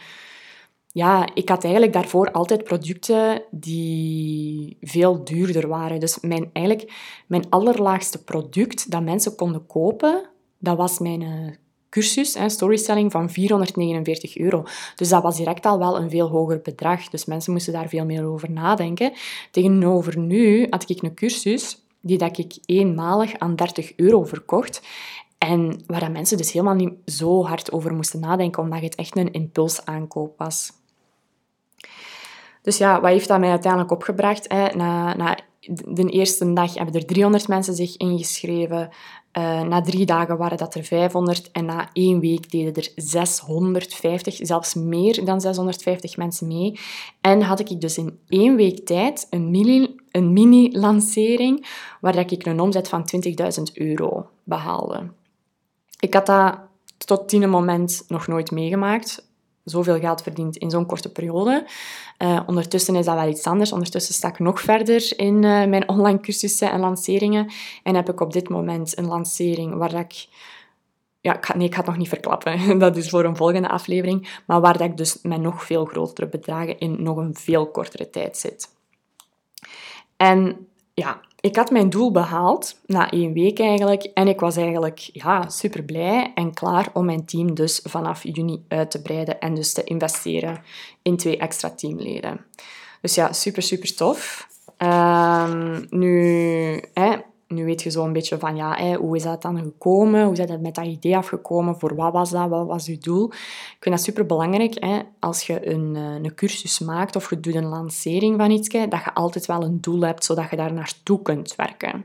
ja, 0.93 1.29
ik 1.35 1.49
had 1.49 1.63
eigenlijk 1.63 1.93
daarvoor 1.93 2.33
altijd 2.33 2.65
producten 2.65 3.43
die 3.51 4.77
veel 4.81 5.25
duurder 5.25 5.69
waren. 5.69 6.01
Dus 6.01 6.21
mijn, 6.21 6.51
eigenlijk, 6.53 6.93
mijn 7.27 7.51
allerlaagste 7.51 8.25
product 8.25 8.91
dat 8.91 9.03
mensen 9.03 9.37
konden 9.37 9.67
kopen, 9.67 10.29
dat 10.59 10.77
was 10.77 10.99
mijn 10.99 11.23
eh, 11.23 11.55
cursus, 11.91 12.35
hè, 12.35 12.49
storytelling, 12.49 13.13
van 13.13 13.31
449 13.31 14.39
euro. 14.39 14.65
Dus 14.97 15.09
dat 15.09 15.23
was 15.23 15.37
direct 15.37 15.67
al 15.67 15.79
wel 15.79 15.99
een 15.99 16.11
veel 16.11 16.29
hoger 16.29 16.61
bedrag. 16.61 17.09
Dus 17.09 17.25
mensen 17.25 17.53
moesten 17.53 17.73
daar 17.73 17.89
veel 17.89 18.05
meer 18.05 18.27
over 18.27 18.51
nadenken. 18.51 19.13
Tegenover 19.51 20.19
nu 20.19 20.67
had 20.71 20.91
ik 20.91 21.03
een 21.03 21.15
cursus 21.15 21.83
die 22.01 22.19
dat 22.19 22.39
ik 22.39 22.59
eenmalig 22.65 23.39
aan 23.39 23.57
30 23.57 23.93
euro 23.97 24.25
verkocht. 24.25 24.83
En 25.39 25.83
waar 25.87 26.01
dat 26.01 26.11
mensen 26.11 26.37
dus 26.37 26.53
helemaal 26.53 26.75
niet 26.75 26.93
zo 27.05 27.45
hard 27.45 27.73
over 27.73 27.95
moesten 27.95 28.21
nadenken, 28.21 28.63
omdat 28.63 28.81
het 28.81 28.95
echt 28.95 29.17
een 29.17 29.33
impulsaankoop 29.33 30.39
was. 30.39 30.73
Dus 32.63 32.79
ja, 32.79 33.01
wat 33.01 33.11
heeft 33.11 33.29
dat 33.29 33.41
mij 33.41 33.51
uiteindelijk 33.51 33.93
opgebracht? 33.93 34.53
Hè? 34.53 34.77
Na, 34.77 35.17
na 35.17 35.39
de 35.89 36.09
eerste 36.11 36.53
dag 36.53 36.75
hebben 36.75 36.95
er 36.95 37.07
300 37.07 37.49
mensen 37.49 37.75
zich 37.75 37.97
ingeschreven. 37.97 38.89
Uh, 39.39 39.63
na 39.63 39.81
drie 39.81 40.07
dagen 40.07 40.37
waren 40.37 40.59
dat 40.59 40.75
er 40.75 40.85
500 40.85 41.51
en 41.51 41.65
na 41.65 41.91
één 41.93 42.21
week 42.21 42.51
deden 42.51 42.75
er 42.75 42.93
650, 42.97 44.39
zelfs 44.41 44.75
meer 44.75 45.25
dan 45.25 45.41
650 45.41 46.17
mensen 46.17 46.47
mee. 46.47 46.79
En 47.21 47.43
had 47.43 47.61
ik 47.61 47.81
dus 47.81 47.99
in 47.99 48.19
één 48.29 48.57
week 48.57 48.87
tijd 48.87 49.27
een 49.31 49.51
mini, 49.51 49.97
een 50.11 50.33
mini-lancering 50.33 51.67
waar 52.01 52.17
ik 52.17 52.47
een 52.47 52.61
omzet 52.61 52.89
van 52.89 53.09
20.000 53.59 53.63
euro 53.75 54.27
behaalde. 54.45 55.11
Ik 56.01 56.15
had 56.15 56.27
dat 56.27 56.59
tot 56.97 57.31
die 57.31 57.47
moment 57.47 58.05
nog 58.09 58.27
nooit 58.27 58.51
meegemaakt 58.51 59.28
zoveel 59.71 59.99
geld 59.99 60.23
verdiend 60.23 60.57
in 60.57 60.71
zo'n 60.71 60.87
korte 60.87 61.13
periode. 61.13 61.67
Uh, 62.19 62.41
ondertussen 62.47 62.97
is 62.97 63.05
dat 63.05 63.15
wel 63.15 63.29
iets 63.29 63.45
anders. 63.45 63.73
Ondertussen 63.73 64.15
sta 64.15 64.29
ik 64.29 64.39
nog 64.39 64.61
verder 64.61 65.13
in 65.17 65.35
uh, 65.35 65.65
mijn 65.65 65.89
online 65.89 66.21
cursussen 66.21 66.71
en 66.71 66.81
lanceringen. 66.81 67.51
En 67.83 67.95
heb 67.95 68.09
ik 68.09 68.21
op 68.21 68.33
dit 68.33 68.49
moment 68.49 68.99
een 68.99 69.07
lancering 69.07 69.75
waar 69.75 69.95
ik... 69.95 70.29
Ja, 71.21 71.37
ik 71.37 71.47
ga, 71.47 71.57
nee, 71.57 71.67
ik 71.67 71.73
ga 71.73 71.79
het 71.79 71.89
nog 71.89 71.97
niet 71.97 72.09
verklappen. 72.09 72.79
Dat 72.79 72.97
is 72.97 73.09
voor 73.09 73.25
een 73.25 73.37
volgende 73.37 73.69
aflevering. 73.69 74.41
Maar 74.47 74.61
waar 74.61 74.81
ik 74.81 74.97
dus 74.97 75.19
met 75.23 75.41
nog 75.41 75.65
veel 75.65 75.85
grotere 75.85 76.29
bedragen 76.29 76.79
in 76.79 77.03
nog 77.03 77.17
een 77.17 77.35
veel 77.35 77.71
kortere 77.71 78.11
tijd 78.11 78.37
zit. 78.37 78.69
En 80.17 80.67
ja, 80.95 81.21
ik 81.41 81.57
had 81.57 81.71
mijn 81.71 81.91
doel 81.91 82.11
behaald, 82.11 82.81
na 82.87 83.11
één 83.11 83.33
week 83.33 83.59
eigenlijk, 83.59 84.03
en 84.03 84.29
ik 84.29 84.41
was 84.41 84.57
eigenlijk 84.57 84.99
ja, 84.99 85.49
super 85.49 85.83
blij 85.83 86.33
en 86.35 86.55
klaar 86.55 86.89
om 86.93 87.05
mijn 87.05 87.25
team 87.25 87.55
dus 87.55 87.81
vanaf 87.85 88.23
juni 88.23 88.65
uit 88.69 88.91
te 88.91 89.03
breiden 89.03 89.41
en 89.41 89.55
dus 89.55 89.73
te 89.73 89.85
investeren 89.85 90.63
in 91.03 91.17
twee 91.17 91.37
extra 91.37 91.71
teamleden. 91.71 92.45
Dus 93.01 93.15
ja, 93.15 93.33
super, 93.33 93.63
super 93.63 93.95
tof. 93.95 94.49
Ehm, 94.77 95.85
nu, 95.91 96.83
hè, 96.95 97.17
nu 97.49 97.65
weet 97.65 97.83
je 97.83 97.91
zo 97.91 98.05
een 98.05 98.13
beetje 98.13 98.39
van, 98.39 98.57
ja, 98.57 98.75
hè, 98.75 98.95
hoe 98.95 99.17
is 99.17 99.23
dat 99.23 99.43
dan 99.43 99.59
gekomen? 99.59 100.25
Hoe 100.25 100.33
is 100.33 100.47
dat 100.47 100.61
met 100.61 100.75
dat 100.75 100.85
idee 100.85 101.17
afgekomen? 101.17 101.79
Voor 101.79 101.95
wat 101.95 102.13
was 102.13 102.31
dat? 102.31 102.49
Wat 102.49 102.67
was 102.67 102.87
je 102.87 102.99
doel? 102.99 103.27
Ik 103.29 103.77
vind 103.81 103.95
dat 103.95 104.05
super 104.05 104.27
belangrijk, 104.27 105.05
als 105.21 105.47
je 105.47 105.69
een, 105.69 105.97
eh, 105.97 106.03
een 106.03 106.35
cursus 106.35 106.79
maakt 106.79 107.17
of 107.17 107.31
je 107.31 107.41
doet 107.41 107.55
een 107.55 107.67
lancering 107.67 108.37
van 108.39 108.51
iets, 108.51 108.69
dat 108.69 109.05
je 109.05 109.15
altijd 109.15 109.47
wel 109.47 109.63
een 109.63 109.81
doel 109.81 110.01
hebt, 110.01 110.25
zodat 110.25 110.51
je 110.51 110.57
daar 110.57 110.73
naartoe 110.73 111.23
kunt 111.23 111.55
werken. 111.57 112.05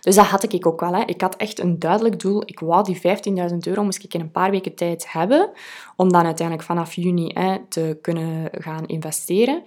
Dus 0.00 0.14
dat 0.14 0.26
had 0.26 0.52
ik 0.52 0.66
ook 0.66 0.80
wel. 0.80 0.94
Hè. 0.94 1.02
Ik 1.04 1.20
had 1.20 1.36
echt 1.36 1.58
een 1.58 1.78
duidelijk 1.78 2.20
doel. 2.20 2.42
Ik 2.44 2.60
wou 2.60 2.84
die 2.84 3.00
15.000 3.00 3.66
euro 3.66 3.84
moest 3.84 4.04
ik 4.04 4.14
in 4.14 4.20
een 4.20 4.30
paar 4.30 4.50
weken 4.50 4.74
tijd 4.74 5.12
hebben, 5.12 5.50
om 5.96 6.12
dan 6.12 6.24
uiteindelijk 6.24 6.66
vanaf 6.66 6.94
juni 6.94 7.30
hè, 7.34 7.56
te 7.68 7.98
kunnen 8.02 8.48
gaan 8.52 8.86
investeren. 8.86 9.62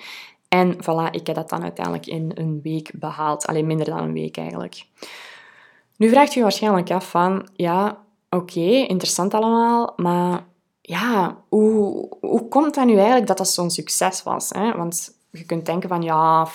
En 0.51 0.73
voilà, 0.73 1.11
ik 1.11 1.27
heb 1.27 1.35
dat 1.35 1.49
dan 1.49 1.63
uiteindelijk 1.63 2.05
in 2.05 2.31
een 2.33 2.59
week 2.63 2.91
behaald. 2.95 3.45
Alleen 3.45 3.65
minder 3.65 3.85
dan 3.85 3.97
een 3.97 4.13
week 4.13 4.37
eigenlijk. 4.37 4.85
Nu 5.97 6.09
vraagt 6.09 6.33
je 6.33 6.41
waarschijnlijk 6.41 6.91
af 6.91 7.09
van, 7.09 7.47
ja, 7.53 7.97
oké, 8.29 8.59
interessant 8.59 9.33
allemaal, 9.33 9.93
maar 9.95 10.45
ja, 10.81 11.37
hoe, 11.49 12.09
hoe 12.19 12.47
komt 12.47 12.75
dat 12.75 12.85
nu 12.85 12.95
eigenlijk 12.95 13.27
dat 13.27 13.37
dat 13.37 13.49
zo'n 13.49 13.69
succes 13.69 14.23
was? 14.23 14.49
Hè? 14.49 14.77
Want 14.77 15.17
je 15.29 15.45
kunt 15.45 15.65
denken 15.65 15.89
van, 15.89 16.01
ja, 16.01 16.47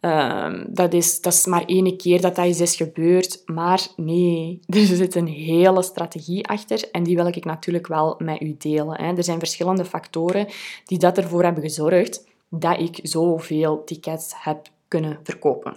ehm, 0.00 0.64
dat, 0.68 0.92
is, 0.92 1.20
dat 1.20 1.32
is 1.32 1.46
maar 1.46 1.64
één 1.64 1.96
keer 1.96 2.20
dat 2.20 2.36
dat 2.36 2.46
is 2.46 2.76
gebeurd. 2.76 3.42
Maar 3.46 3.86
nee, 3.96 4.60
er 4.66 4.80
zit 4.80 5.14
een 5.14 5.26
hele 5.26 5.82
strategie 5.82 6.48
achter 6.48 6.90
en 6.90 7.02
die 7.02 7.16
wil 7.16 7.26
ik 7.26 7.44
natuurlijk 7.44 7.86
wel 7.86 8.14
met 8.18 8.40
u 8.40 8.54
delen. 8.58 9.00
Hè? 9.00 9.16
Er 9.16 9.24
zijn 9.24 9.38
verschillende 9.38 9.84
factoren 9.84 10.46
die 10.84 10.98
dat 10.98 11.18
ervoor 11.18 11.42
hebben 11.42 11.62
gezorgd 11.62 12.30
dat 12.54 12.80
ik 12.80 12.98
zoveel 13.02 13.84
tickets 13.84 14.32
heb 14.36 14.68
kunnen 14.88 15.20
verkopen. 15.22 15.76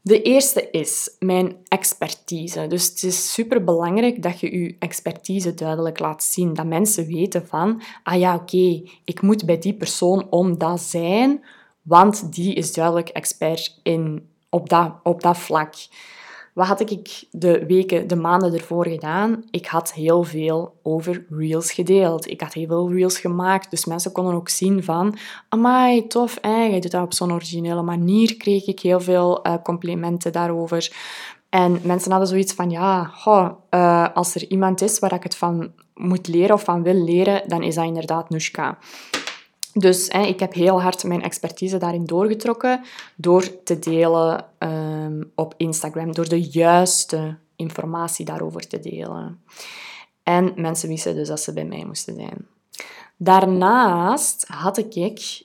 De 0.00 0.22
eerste 0.22 0.70
is 0.70 1.16
mijn 1.18 1.56
expertise. 1.68 2.66
Dus 2.66 2.86
het 2.86 3.02
is 3.02 3.32
super 3.32 3.64
belangrijk 3.64 4.22
dat 4.22 4.40
je 4.40 4.60
je 4.60 4.76
expertise 4.78 5.54
duidelijk 5.54 5.98
laat 5.98 6.22
zien. 6.22 6.54
Dat 6.54 6.66
mensen 6.66 7.06
weten 7.06 7.46
van, 7.46 7.82
ah 8.02 8.18
ja, 8.18 8.34
oké, 8.34 8.82
ik 9.04 9.22
moet 9.22 9.46
bij 9.46 9.58
die 9.58 9.74
persoon 9.74 10.26
om 10.30 10.58
dat 10.58 10.80
zijn, 10.80 11.44
want 11.82 12.32
die 12.34 12.54
is 12.54 12.72
duidelijk 12.72 13.08
expert 13.08 13.80
in, 13.82 14.28
op, 14.48 14.68
dat, 14.68 14.92
op 15.02 15.22
dat 15.22 15.38
vlak. 15.38 15.74
Wat 16.58 16.66
had 16.66 16.90
ik 16.90 17.24
de 17.30 17.66
weken, 17.66 18.06
de 18.06 18.16
maanden 18.16 18.54
ervoor 18.54 18.86
gedaan? 18.86 19.44
Ik 19.50 19.66
had 19.66 19.92
heel 19.92 20.22
veel 20.22 20.78
over 20.82 21.26
Reels 21.30 21.72
gedeeld. 21.72 22.30
Ik 22.30 22.40
had 22.40 22.52
heel 22.52 22.66
veel 22.66 22.92
Reels 22.92 23.18
gemaakt. 23.18 23.70
Dus 23.70 23.84
mensen 23.84 24.12
konden 24.12 24.34
ook 24.34 24.48
zien 24.48 24.84
van... 24.84 25.16
Amai, 25.48 26.06
tof, 26.06 26.38
hè? 26.40 26.62
je 26.62 26.80
doet 26.80 26.90
dat 26.90 27.02
op 27.02 27.14
zo'n 27.14 27.32
originele 27.32 27.82
manier. 27.82 28.36
Kreeg 28.36 28.66
ik 28.66 28.80
heel 28.80 29.00
veel 29.00 29.46
uh, 29.46 29.54
complimenten 29.62 30.32
daarover. 30.32 30.92
En 31.48 31.80
mensen 31.82 32.10
hadden 32.10 32.28
zoiets 32.28 32.52
van... 32.52 32.70
Ja, 32.70 33.10
uh, 33.70 34.06
als 34.14 34.34
er 34.34 34.50
iemand 34.50 34.80
is 34.80 34.98
waar 34.98 35.12
ik 35.12 35.22
het 35.22 35.36
van 35.36 35.72
moet 35.94 36.28
leren 36.28 36.54
of 36.54 36.62
van 36.62 36.82
wil 36.82 37.04
leren, 37.04 37.48
dan 37.48 37.62
is 37.62 37.74
dat 37.74 37.84
inderdaad 37.84 38.30
Nushka. 38.30 38.78
Dus 39.72 40.08
hè, 40.08 40.22
ik 40.22 40.40
heb 40.40 40.54
heel 40.54 40.82
hard 40.82 41.04
mijn 41.04 41.22
expertise 41.22 41.76
daarin 41.76 42.04
doorgetrokken 42.04 42.80
door 43.16 43.62
te 43.62 43.78
delen 43.78 44.44
ehm, 44.58 45.22
op 45.34 45.54
Instagram, 45.56 46.12
door 46.12 46.28
de 46.28 46.42
juiste 46.42 47.36
informatie 47.56 48.24
daarover 48.24 48.68
te 48.68 48.80
delen. 48.80 49.40
En 50.22 50.52
mensen 50.56 50.88
wisten 50.88 51.14
dus 51.14 51.28
dat 51.28 51.40
ze 51.40 51.52
bij 51.52 51.64
mij 51.64 51.84
moesten 51.84 52.14
zijn. 52.14 52.46
Daarnaast 53.16 54.44
had 54.46 54.78
ik 54.78 54.94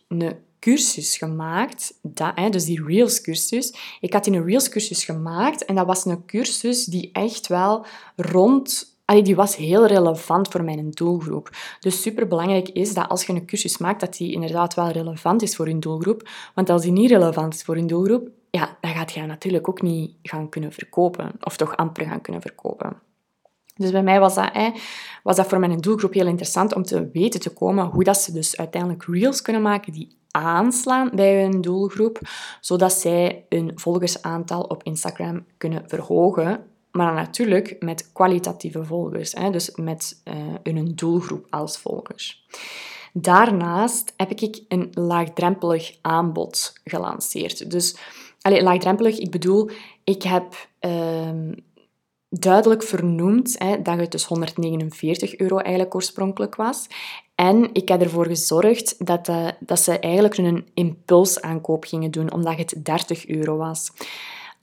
een 0.07 0.35
cursus 0.59 1.17
gemaakt, 1.17 1.93
dat, 2.01 2.31
hè, 2.35 2.49
dus 2.49 2.65
die 2.65 2.85
Reels 2.85 3.21
cursus. 3.21 3.97
Ik 3.99 4.13
had 4.13 4.27
een 4.27 4.45
Reels 4.45 4.69
cursus 4.69 5.03
gemaakt 5.03 5.65
en 5.65 5.75
dat 5.75 5.85
was 5.85 6.05
een 6.05 6.25
cursus 6.25 6.85
die 6.85 7.09
echt 7.13 7.47
wel 7.47 7.85
rond 8.15 8.92
die 9.05 9.35
was 9.35 9.55
heel 9.55 9.85
relevant 9.85 10.47
voor 10.47 10.63
mijn 10.63 10.89
doelgroep. 10.89 11.49
Dus 11.79 12.01
superbelangrijk 12.01 12.69
is 12.69 12.93
dat 12.93 13.09
als 13.09 13.25
je 13.25 13.33
een 13.33 13.45
cursus 13.45 13.77
maakt, 13.77 13.99
dat 13.99 14.17
die 14.17 14.33
inderdaad 14.33 14.73
wel 14.73 14.89
relevant 14.89 15.41
is 15.41 15.55
voor 15.55 15.69
je 15.69 15.79
doelgroep. 15.79 16.29
Want 16.55 16.69
als 16.69 16.81
die 16.81 16.91
niet 16.91 17.09
relevant 17.09 17.53
is 17.53 17.63
voor 17.63 17.77
je 17.77 17.85
doelgroep, 17.85 18.29
ja, 18.49 18.77
dan 18.81 18.91
gaat 18.91 19.11
je 19.11 19.25
natuurlijk 19.25 19.69
ook 19.69 19.81
niet 19.81 20.15
gaan 20.21 20.49
kunnen 20.49 20.71
verkopen. 20.71 21.31
Of 21.39 21.57
toch 21.57 21.75
amper 21.75 22.05
gaan 22.05 22.21
kunnen 22.21 22.41
verkopen. 22.41 23.01
Dus 23.75 23.91
bij 23.91 24.03
mij 24.03 24.19
was 24.19 24.35
dat, 24.35 24.51
was 25.23 25.35
dat 25.35 25.47
voor 25.47 25.59
mijn 25.59 25.77
doelgroep 25.77 26.13
heel 26.13 26.27
interessant 26.27 26.75
om 26.75 26.83
te 26.83 27.09
weten 27.13 27.39
te 27.39 27.53
komen 27.53 27.85
hoe 27.85 28.03
dat 28.03 28.17
ze 28.17 28.31
dus 28.31 28.57
uiteindelijk 28.57 29.03
reels 29.03 29.41
kunnen 29.41 29.61
maken 29.61 29.93
die 29.93 30.17
aanslaan 30.31 31.09
bij 31.13 31.41
hun 31.41 31.61
doelgroep, 31.61 32.19
zodat 32.59 32.93
zij 32.93 33.45
hun 33.49 33.71
volgersaantal 33.75 34.61
op 34.61 34.83
Instagram 34.83 35.45
kunnen 35.57 35.83
verhogen 35.89 36.72
maar 36.93 37.13
natuurlijk 37.13 37.75
met 37.79 38.11
kwalitatieve 38.11 38.83
volgers, 38.83 39.31
hè, 39.31 39.49
dus 39.49 39.75
met 39.75 40.21
uh, 40.25 40.33
een 40.63 40.95
doelgroep 40.95 41.45
als 41.49 41.77
volgers. 41.77 42.45
Daarnaast 43.13 44.13
heb 44.17 44.31
ik 44.31 44.63
een 44.67 44.89
laagdrempelig 44.93 45.97
aanbod 46.01 46.73
gelanceerd. 46.83 47.71
Dus 47.71 47.95
allez, 48.41 48.61
laagdrempelig, 48.61 49.17
ik 49.17 49.31
bedoel, 49.31 49.69
ik 50.03 50.23
heb 50.23 50.67
ehm, 50.79 51.51
duidelijk 52.29 52.83
vernoemd 52.83 53.55
hè, 53.59 53.81
dat 53.81 53.97
het 53.97 54.11
dus 54.11 54.25
149 54.25 55.37
euro 55.37 55.57
eigenlijk 55.57 55.95
oorspronkelijk 55.95 56.55
was. 56.55 56.87
En 57.35 57.69
ik 57.73 57.89
heb 57.89 58.01
ervoor 58.01 58.25
gezorgd 58.25 59.05
dat, 59.05 59.27
uh, 59.27 59.47
dat 59.59 59.79
ze 59.79 59.99
eigenlijk 59.99 60.37
een 60.37 60.67
impulsaankoop 60.73 61.83
gingen 61.83 62.11
doen, 62.11 62.31
omdat 62.33 62.57
het 62.57 62.85
30 62.85 63.27
euro 63.27 63.57
was. 63.57 63.91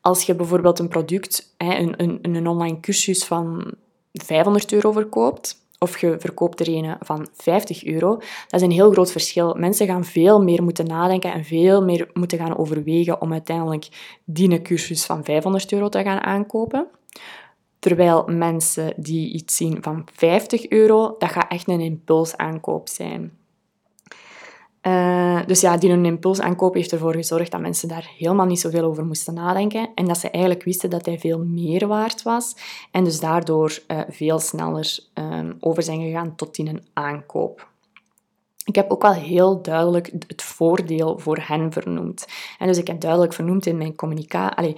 Als 0.01 0.23
je 0.23 0.35
bijvoorbeeld 0.35 0.79
een 0.79 0.89
product, 0.89 1.55
een, 1.57 1.95
een, 1.97 2.19
een 2.23 2.47
online 2.47 2.81
cursus 2.81 3.25
van 3.25 3.75
500 4.13 4.73
euro 4.73 4.93
verkoopt, 4.93 5.65
of 5.79 5.99
je 5.99 6.17
verkoopt 6.19 6.61
er 6.61 6.69
een 6.69 6.97
van 7.01 7.29
50 7.33 7.85
euro, 7.85 8.17
dat 8.49 8.61
is 8.61 8.63
een 8.63 8.71
heel 8.71 8.91
groot 8.91 9.11
verschil. 9.13 9.55
Mensen 9.55 9.87
gaan 9.87 10.05
veel 10.05 10.43
meer 10.43 10.63
moeten 10.63 10.87
nadenken 10.87 11.33
en 11.33 11.45
veel 11.45 11.85
meer 11.85 12.11
moeten 12.13 12.39
gaan 12.39 12.59
overwegen 12.59 13.21
om 13.21 13.33
uiteindelijk 13.33 14.19
die 14.25 14.63
cursus 14.63 15.05
van 15.05 15.25
500 15.25 15.73
euro 15.73 15.89
te 15.89 16.03
gaan 16.03 16.21
aankopen. 16.21 16.87
Terwijl 17.79 18.25
mensen 18.27 18.93
die 18.97 19.33
iets 19.33 19.57
zien 19.57 19.83
van 19.83 20.07
50 20.13 20.69
euro, 20.69 21.15
dat 21.19 21.31
gaat 21.31 21.51
echt 21.51 21.69
een 21.69 21.81
impulsaankoop 21.81 22.89
zijn. 22.89 23.39
Uh, 24.87 25.41
dus 25.47 25.61
ja, 25.61 25.77
die 25.77 25.91
een 25.91 26.05
impulsaankoop 26.05 26.75
heeft 26.75 26.93
ervoor 26.93 27.15
gezorgd 27.15 27.51
dat 27.51 27.61
mensen 27.61 27.89
daar 27.89 28.11
helemaal 28.19 28.47
niet 28.47 28.61
zoveel 28.61 28.85
over 28.85 29.05
moesten 29.05 29.35
nadenken 29.35 29.89
en 29.95 30.05
dat 30.05 30.19
ze 30.19 30.31
eigenlijk 30.31 30.65
wisten 30.65 30.91
dat 30.91 31.07
hij 31.07 31.19
veel 31.19 31.39
meer 31.39 31.87
waard 31.87 32.23
was 32.23 32.57
en 32.91 33.05
dus 33.05 33.21
daardoor 33.21 33.79
uh, 33.89 34.01
veel 34.09 34.39
sneller 34.39 34.99
um, 35.15 35.57
over 35.61 35.83
zijn 35.83 36.01
gegaan 36.01 36.37
tot 36.37 36.59
in 36.59 36.69
een 36.69 36.87
aankoop. 36.93 37.69
Ik 38.65 38.75
heb 38.75 38.91
ook 38.91 39.03
wel 39.03 39.13
heel 39.13 39.63
duidelijk 39.63 40.13
het 40.27 40.43
voordeel 40.43 41.19
voor 41.19 41.39
hen 41.43 41.73
vernoemd. 41.73 42.27
En 42.59 42.67
dus 42.67 42.79
ik 42.79 42.87
heb 42.87 43.01
duidelijk 43.01 43.33
vernoemd 43.33 43.67
in 43.67 43.77
mijn 43.77 43.95
communicatie 43.95 44.77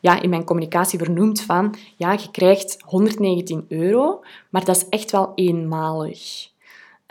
ja, 0.00 0.22
in 0.22 0.30
mijn 0.30 0.44
communicatie 0.44 0.98
vernoemd 0.98 1.40
van, 1.40 1.74
ja, 1.96 2.12
je 2.12 2.30
krijgt 2.30 2.82
119 2.84 3.64
euro, 3.68 4.20
maar 4.50 4.64
dat 4.64 4.76
is 4.76 4.88
echt 4.88 5.10
wel 5.10 5.32
eenmalig. 5.34 6.48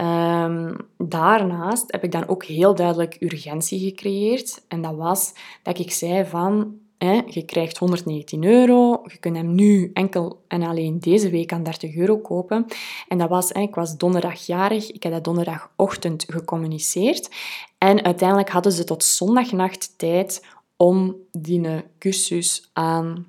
Um, 0.01 0.75
daarnaast 0.97 1.91
heb 1.91 2.03
ik 2.03 2.11
dan 2.11 2.27
ook 2.27 2.43
heel 2.45 2.75
duidelijk 2.75 3.17
urgentie 3.19 3.79
gecreëerd. 3.79 4.63
En 4.67 4.81
dat 4.81 4.95
was 4.95 5.33
dat 5.63 5.79
ik 5.79 5.91
zei 5.91 6.25
van, 6.25 6.79
hè, 6.97 7.21
je 7.25 7.45
krijgt 7.45 7.77
119 7.77 8.43
euro, 8.43 9.03
je 9.05 9.17
kunt 9.17 9.35
hem 9.35 9.55
nu 9.55 9.91
enkel 9.93 10.43
en 10.47 10.63
alleen 10.63 10.99
deze 10.99 11.29
week 11.29 11.53
aan 11.53 11.63
30 11.63 11.95
euro 11.95 12.17
kopen. 12.17 12.65
En 13.07 13.17
dat 13.17 13.29
was, 13.29 13.49
hè, 13.49 13.61
ik 13.61 13.75
was 13.75 13.97
donderdagjarig, 13.97 14.91
ik 14.91 15.03
heb 15.03 15.11
dat 15.11 15.23
donderdagochtend 15.23 16.25
gecommuniceerd. 16.27 17.29
En 17.77 18.03
uiteindelijk 18.03 18.49
hadden 18.49 18.71
ze 18.71 18.83
tot 18.83 19.03
zondagnacht 19.03 19.97
tijd 19.97 20.45
om 20.75 21.15
die 21.31 21.83
cursus 21.99 22.69
aan... 22.73 23.27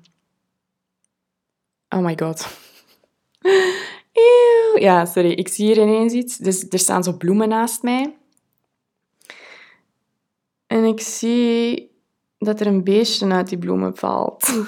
Oh 1.89 1.99
my 1.99 2.17
god. 2.19 2.47
Ja, 4.79 5.05
sorry, 5.05 5.31
ik 5.31 5.47
zie 5.47 5.65
hier 5.65 5.81
ineens 5.81 6.13
iets. 6.13 6.37
Dus 6.37 6.65
er 6.69 6.79
staan 6.79 7.03
zo 7.03 7.13
bloemen 7.13 7.49
naast 7.49 7.83
mij. 7.83 8.15
En 10.67 10.83
ik 10.83 10.99
zie 10.99 11.91
dat 12.37 12.59
er 12.59 12.67
een 12.67 12.83
beestje 12.83 13.31
uit 13.31 13.49
die 13.49 13.57
bloemen 13.57 13.95
valt. 13.95 14.49
Oké, 14.53 14.67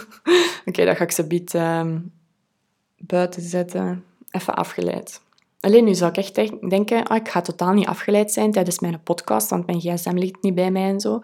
okay, 0.66 0.86
dat 0.86 0.98
ga 0.98 1.04
ik 1.04 1.12
ze 1.12 1.44
ehm, 1.58 2.00
buiten 2.98 3.42
zetten. 3.42 4.04
Even 4.30 4.56
afgeleid. 4.56 5.22
Alleen 5.60 5.84
nu 5.84 5.94
zou 5.94 6.12
ik 6.12 6.18
echt 6.18 6.36
denken, 6.70 7.04
ah, 7.04 7.18
ik 7.18 7.30
ga 7.30 7.42
totaal 7.42 7.74
niet 7.74 7.88
afgeleid 7.88 8.32
zijn 8.32 8.52
tijdens 8.52 8.80
mijn 8.80 9.04
podcast, 9.04 9.50
want 9.50 9.66
mijn 9.66 9.80
gsm 9.80 10.16
ligt 10.16 10.42
niet 10.42 10.56
bij 10.56 10.72
mij 10.72 10.90
en 10.90 11.00
zo. 11.00 11.20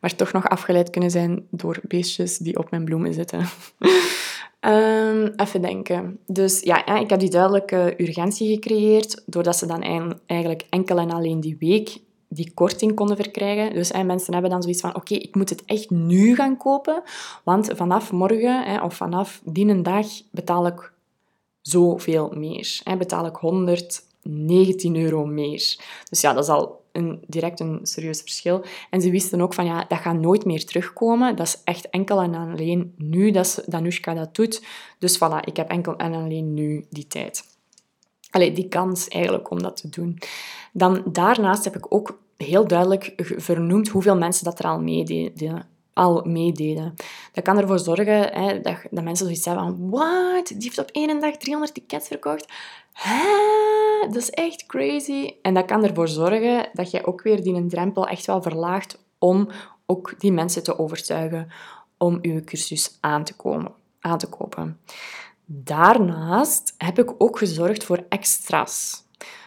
Maar 0.00 0.16
toch 0.16 0.32
nog 0.32 0.48
afgeleid 0.48 0.90
kunnen 0.90 1.10
zijn 1.10 1.46
door 1.50 1.80
beestjes 1.82 2.38
die 2.38 2.58
op 2.58 2.70
mijn 2.70 2.84
bloemen 2.84 3.14
zitten. 3.14 3.40
um, 4.66 5.32
even 5.36 5.62
denken. 5.62 6.18
Dus 6.26 6.60
ja, 6.60 6.96
ik 6.98 7.10
heb 7.10 7.20
die 7.20 7.30
duidelijke 7.30 7.94
urgentie 7.96 8.54
gecreëerd, 8.54 9.22
doordat 9.26 9.56
ze 9.56 9.66
dan 9.66 9.82
eigenlijk 10.26 10.66
enkel 10.70 10.98
en 10.98 11.10
alleen 11.10 11.40
die 11.40 11.56
week 11.58 11.98
die 12.28 12.52
korting 12.54 12.94
konden 12.94 13.16
verkrijgen. 13.16 13.74
Dus 13.74 13.92
mensen 13.92 14.32
hebben 14.32 14.50
dan 14.50 14.62
zoiets 14.62 14.80
van, 14.80 14.94
oké, 14.96 15.14
ik 15.14 15.34
moet 15.34 15.50
het 15.50 15.64
echt 15.64 15.90
nu 15.90 16.34
gaan 16.34 16.56
kopen, 16.56 17.02
want 17.44 17.70
vanaf 17.74 18.12
morgen 18.12 18.82
of 18.82 18.94
vanaf 18.94 19.40
die 19.44 19.82
dag 19.82 20.06
betaal 20.30 20.66
ik 20.66 20.92
zoveel 21.60 22.32
meer. 22.34 22.80
Hè, 22.84 22.96
betaal 22.96 23.26
ik 23.26 23.36
119 23.36 24.96
euro 24.96 25.26
meer. 25.26 25.76
Dus 26.08 26.20
ja, 26.20 26.32
dat 26.32 26.42
is 26.42 26.50
al 26.50 26.81
een, 26.92 27.24
direct 27.26 27.60
een 27.60 27.80
serieus 27.82 28.20
verschil. 28.20 28.64
En 28.90 29.00
ze 29.00 29.10
wisten 29.10 29.40
ook 29.40 29.54
van, 29.54 29.64
ja, 29.64 29.84
dat 29.88 29.98
gaat 29.98 30.20
nooit 30.20 30.44
meer 30.44 30.64
terugkomen. 30.64 31.36
Dat 31.36 31.46
is 31.46 31.60
echt 31.64 31.90
enkel 31.90 32.20
en 32.20 32.34
alleen 32.34 32.94
nu 32.96 33.30
dat 33.30 33.62
Danushka 33.66 34.14
dat 34.14 34.34
doet. 34.34 34.64
Dus 34.98 35.16
voilà, 35.16 35.44
ik 35.44 35.56
heb 35.56 35.70
enkel 35.70 35.96
en 35.96 36.14
alleen 36.14 36.54
nu 36.54 36.86
die 36.90 37.06
tijd. 37.06 37.44
Allee, 38.30 38.52
die 38.52 38.68
kans 38.68 39.08
eigenlijk 39.08 39.50
om 39.50 39.62
dat 39.62 39.76
te 39.76 39.88
doen. 39.88 40.18
Dan 40.72 41.02
daarnaast 41.06 41.64
heb 41.64 41.76
ik 41.76 41.94
ook 41.94 42.20
heel 42.36 42.66
duidelijk 42.66 43.12
vernoemd 43.36 43.88
hoeveel 43.88 44.16
mensen 44.16 44.44
dat 44.44 44.58
er 44.58 44.64
al 44.64 44.80
meededen 44.80 45.70
al 45.92 46.22
meededen. 46.24 46.94
Dat 47.32 47.44
kan 47.44 47.58
ervoor 47.58 47.78
zorgen 47.78 48.32
hè, 48.32 48.60
dat, 48.60 48.76
dat 48.90 49.04
mensen 49.04 49.26
zoiets 49.26 49.44
hebben 49.44 49.64
van 49.64 49.90
what? 49.90 50.46
Die 50.46 50.62
heeft 50.62 50.78
op 50.78 50.90
één 50.90 51.20
dag 51.20 51.36
300 51.36 51.74
tickets 51.74 52.08
verkocht? 52.08 52.52
Hè? 52.92 53.91
Dat 54.06 54.16
is 54.16 54.30
echt 54.30 54.66
crazy. 54.66 55.34
En 55.42 55.54
dat 55.54 55.64
kan 55.64 55.84
ervoor 55.84 56.08
zorgen 56.08 56.68
dat 56.72 56.90
je 56.90 57.06
ook 57.06 57.22
weer 57.22 57.42
die 57.42 57.66
drempel 57.66 58.06
echt 58.06 58.26
wel 58.26 58.42
verlaagt 58.42 58.98
om 59.18 59.48
ook 59.86 60.14
die 60.18 60.32
mensen 60.32 60.62
te 60.62 60.78
overtuigen 60.78 61.48
om 61.98 62.18
je 62.22 62.44
cursus 62.44 62.98
aan 63.00 63.24
te, 63.24 63.36
komen, 63.36 63.72
aan 64.00 64.18
te 64.18 64.28
kopen. 64.28 64.80
Daarnaast 65.44 66.74
heb 66.78 66.98
ik 66.98 67.14
ook 67.18 67.38
gezorgd 67.38 67.84
voor 67.84 68.04
extra's. 68.08 69.04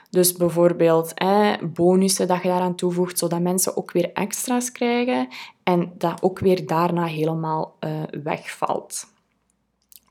Dus 0.10 0.34
bijvoorbeeld 0.34 1.14
eh, 1.14 1.54
bonussen 1.74 2.28
dat 2.28 2.42
je 2.42 2.48
daaraan 2.48 2.76
toevoegt, 2.76 3.18
zodat 3.18 3.42
mensen 3.42 3.78
ook 3.78 3.92
weer 3.92 4.14
extra's 4.14 4.72
krijgen 4.72 5.28
en 5.64 5.94
dat 5.98 6.22
ook 6.22 6.40
weer 6.40 6.68
daarna 6.68 7.06
helemaal 7.06 7.76
uh, 7.80 8.04
wegvalt. 8.24 9.14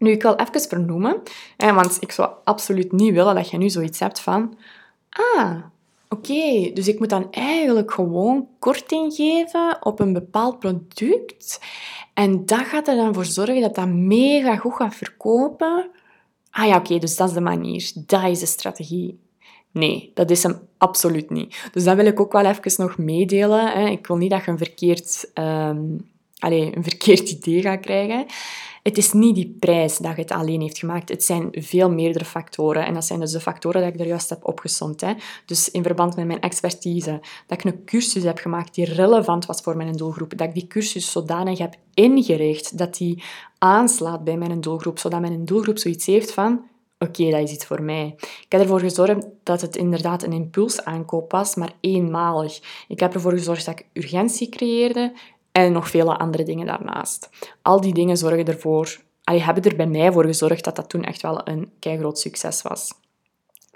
Nu, 0.05 0.11
ik 0.11 0.23
wil 0.23 0.37
even 0.37 0.69
vernoemen, 0.69 1.23
eh, 1.57 1.75
want 1.75 1.97
ik 2.01 2.13
zou 2.13 2.31
absoluut 2.45 2.93
niet 2.93 3.13
willen 3.13 3.35
dat 3.35 3.51
je 3.51 3.57
nu 3.57 3.71
zoiets 3.71 3.99
hebt 3.99 4.21
van 4.21 4.57
ah, 5.11 5.57
oké, 6.09 6.71
dus 6.75 6.89
ik 6.89 6.99
moet 6.99 7.09
dan 7.09 7.33
eigenlijk 7.33 7.93
gewoon 7.93 8.49
korting 8.59 9.15
geven 9.15 9.77
op 9.81 10.01
een 10.01 10.13
bepaald 10.13 10.59
product 10.59 11.61
en 12.15 12.47
dat 12.47 12.61
gaat 12.61 12.89
er 12.89 12.97
dan 12.97 13.15
voor 13.15 13.25
zorgen 13.25 13.61
dat 13.61 13.75
dat 13.75 13.89
mega 13.89 14.57
goed 14.57 14.75
gaat 14.75 14.95
verkopen. 14.95 15.91
Ah 16.51 16.67
ja, 16.67 16.77
oké, 16.77 16.99
dus 16.99 17.17
dat 17.17 17.29
is 17.29 17.35
de 17.35 17.41
manier. 17.41 17.93
Dat 18.07 18.25
is 18.25 18.41
de 18.41 18.47
strategie. 18.47 19.19
Nee, 19.71 20.11
dat 20.15 20.31
is 20.31 20.43
hem 20.43 20.59
absoluut 20.79 21.31
niet. 21.31 21.69
Dus 21.73 21.85
dat 21.85 21.97
wil 21.97 22.07
ik 22.07 22.21
ook 22.21 22.33
wel 22.33 22.45
even 22.45 22.73
nog 22.77 22.99
meedelen. 22.99 23.67
Hè. 23.67 23.89
Ik 23.89 24.07
wil 24.07 24.17
niet 24.17 24.31
dat 24.31 24.45
je 24.45 24.51
een 24.51 24.59
verkeerd, 24.59 25.31
um, 25.35 26.11
allez, 26.45 26.71
een 26.75 26.83
verkeerd 26.83 27.31
idee 27.31 27.63
gaat 27.63 27.81
krijgen. 27.81 28.27
Het 28.83 28.99
is 28.99 29.13
niet 29.13 29.35
die 29.35 29.57
prijs 29.59 29.99
dat 29.99 30.17
het 30.17 30.31
alleen 30.31 30.61
heeft 30.61 30.79
gemaakt. 30.79 31.09
Het 31.09 31.25
zijn 31.25 31.49
veel 31.53 31.91
meerdere 31.91 32.25
factoren. 32.25 32.87
En 32.87 32.95
dat 32.95 33.05
zijn 33.05 33.21
dus 33.21 33.33
de 33.33 33.41
factoren 33.41 33.83
dat 33.83 33.95
ik 33.95 34.01
er 34.01 34.07
juist 34.07 34.29
heb 34.29 34.47
opgesomd. 34.47 35.01
Hè. 35.01 35.13
Dus 35.47 35.71
in 35.71 35.83
verband 35.83 36.17
met 36.17 36.27
mijn 36.27 36.41
expertise, 36.41 37.21
dat 37.47 37.59
ik 37.59 37.65
een 37.65 37.85
cursus 37.85 38.23
heb 38.23 38.39
gemaakt 38.39 38.75
die 38.75 38.85
relevant 38.85 39.47
was 39.47 39.61
voor 39.61 39.77
mijn 39.77 39.93
doelgroep. 39.93 40.39
Dat 40.39 40.49
ik 40.49 40.55
die 40.55 40.67
cursus 40.67 41.13
zodanig 41.13 41.59
heb 41.59 41.75
ingericht 41.95 42.79
dat 42.79 42.97
die 42.97 43.23
aanslaat 43.59 44.25
bij 44.25 44.37
mijn 44.37 44.61
doelgroep. 44.61 44.99
Zodat 44.99 45.21
mijn 45.21 45.45
doelgroep 45.45 45.79
zoiets 45.79 46.07
heeft 46.07 46.33
van 46.33 46.63
oké, 46.99 47.31
dat 47.31 47.41
is 47.41 47.53
iets 47.53 47.67
voor 47.67 47.83
mij. 47.83 48.15
Ik 48.17 48.47
heb 48.49 48.61
ervoor 48.61 48.81
gezorgd 48.81 49.27
dat 49.43 49.61
het 49.61 49.77
inderdaad 49.77 50.23
een 50.23 50.33
impulsaankoop 50.33 51.31
was, 51.31 51.55
maar 51.55 51.73
eenmalig. 51.81 52.85
Ik 52.89 53.01
heb 53.01 53.15
ervoor 53.15 53.33
gezorgd 53.33 53.65
dat 53.65 53.79
ik 53.79 53.87
urgentie 53.93 54.49
creëerde 54.49 55.13
en 55.63 55.73
nog 55.73 55.91
vele 55.91 56.17
andere 56.17 56.43
dingen 56.43 56.67
daarnaast. 56.67 57.31
Al 57.63 57.81
die 57.81 57.95
dingen 57.95 58.17
zorgen 58.17 58.45
ervoor, 58.45 59.01
allee, 59.25 59.43
hebben 59.43 59.63
er 59.63 59.77
bij 59.77 59.87
mij 59.87 60.13
voor 60.13 60.25
gezorgd 60.25 60.65
dat 60.65 60.77
dat 60.77 60.89
toen 60.89 61.05
echt 61.05 61.23
wel 61.23 61.49
een 61.49 61.73
groot 61.81 62.19
succes 62.19 62.63
was. 62.63 62.93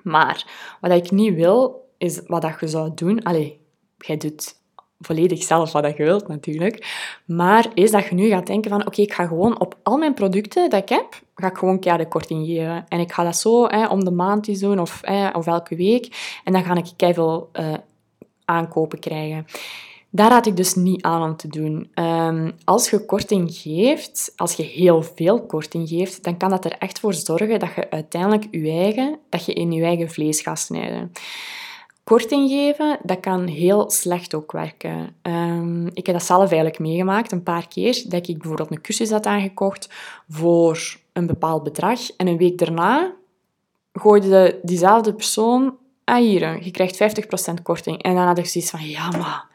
Maar 0.02 0.46
wat 0.80 0.90
ik 0.90 1.10
niet 1.10 1.34
wil, 1.34 1.88
is 1.98 2.20
wat 2.26 2.42
dat 2.42 2.60
je 2.60 2.68
zou 2.68 2.90
doen. 2.94 3.22
Allee, 3.22 3.60
jij 3.98 4.16
doet 4.16 4.56
volledig 5.00 5.42
zelf 5.42 5.72
wat 5.72 5.96
je 5.96 6.04
wilt 6.04 6.28
natuurlijk. 6.28 6.86
Maar 7.26 7.66
is 7.74 7.90
dat 7.90 8.06
je 8.06 8.14
nu 8.14 8.28
gaat 8.28 8.46
denken 8.46 8.70
van 8.70 8.86
oké, 8.86 9.00
ik 9.00 9.12
ga 9.12 9.26
gewoon 9.26 9.60
op 9.60 9.76
al 9.82 9.96
mijn 9.96 10.14
producten 10.14 10.70
dat 10.70 10.82
ik 10.82 10.88
heb, 10.88 11.20
ga 11.34 11.46
ik 11.46 11.58
gewoon 11.58 11.80
de 11.80 12.08
korting 12.08 12.46
geven. 12.46 12.84
En 12.88 13.00
ik 13.00 13.12
ga 13.12 13.24
dat 13.24 13.36
zo 13.36 13.66
hè, 13.66 13.86
om 13.86 14.04
de 14.04 14.10
maand 14.10 14.48
eens 14.48 14.60
doen 14.60 14.78
of, 14.78 15.00
hè, 15.02 15.28
of 15.28 15.46
elke 15.46 15.76
week. 15.76 16.40
En 16.44 16.52
dan 16.52 16.64
ga 16.64 16.74
ik 16.74 16.90
keihard 16.96 17.44
uh, 17.52 17.74
aankopen 18.44 18.98
krijgen. 18.98 19.46
Daar 20.10 20.30
raad 20.30 20.46
ik 20.46 20.56
dus 20.56 20.74
niet 20.74 21.02
aan 21.02 21.22
om 21.22 21.36
te 21.36 21.48
doen. 21.48 21.90
Um, 21.94 22.52
als 22.64 22.90
je 22.90 23.04
korting 23.04 23.54
geeft, 23.54 24.32
als 24.36 24.54
je 24.54 24.62
heel 24.62 25.02
veel 25.02 25.46
korting 25.46 25.88
geeft, 25.88 26.24
dan 26.24 26.36
kan 26.36 26.50
dat 26.50 26.64
er 26.64 26.72
echt 26.78 27.00
voor 27.00 27.14
zorgen 27.14 27.58
dat 27.58 27.74
je 27.74 27.90
uiteindelijk 27.90 28.46
je 28.50 28.70
eigen, 28.70 29.18
dat 29.28 29.44
je 29.44 29.52
in 29.52 29.72
je 29.72 29.84
eigen 29.84 30.10
vlees 30.10 30.40
gaat 30.40 30.58
snijden 30.58 31.12
korting 32.08 32.50
geven, 32.50 32.98
dat 33.02 33.20
kan 33.20 33.46
heel 33.46 33.90
slecht 33.90 34.34
ook 34.34 34.52
werken. 34.52 35.16
Um, 35.22 35.86
ik 35.86 36.06
heb 36.06 36.16
dat 36.16 36.24
zelf 36.24 36.40
eigenlijk 36.40 36.78
meegemaakt 36.78 37.32
een 37.32 37.42
paar 37.42 37.68
keer, 37.68 38.04
dat 38.06 38.28
ik 38.28 38.38
bijvoorbeeld 38.38 38.70
een 38.70 38.80
cursus 38.80 39.10
had 39.10 39.26
aangekocht 39.26 39.88
voor 40.28 40.96
een 41.12 41.26
bepaald 41.26 41.62
bedrag 41.62 42.10
en 42.16 42.26
een 42.26 42.36
week 42.36 42.58
daarna 42.58 43.12
gooide 43.92 44.58
diezelfde 44.62 45.14
persoon, 45.14 45.76
ah 46.04 46.16
hier, 46.16 46.64
je 46.64 46.70
krijgt 46.70 47.18
50% 47.50 47.62
korting. 47.62 48.02
En 48.02 48.14
dan 48.14 48.26
had 48.26 48.38
ik 48.38 48.46
zoiets 48.46 48.70
van, 48.70 48.88
ja 48.88 49.10
maar, 49.10 49.46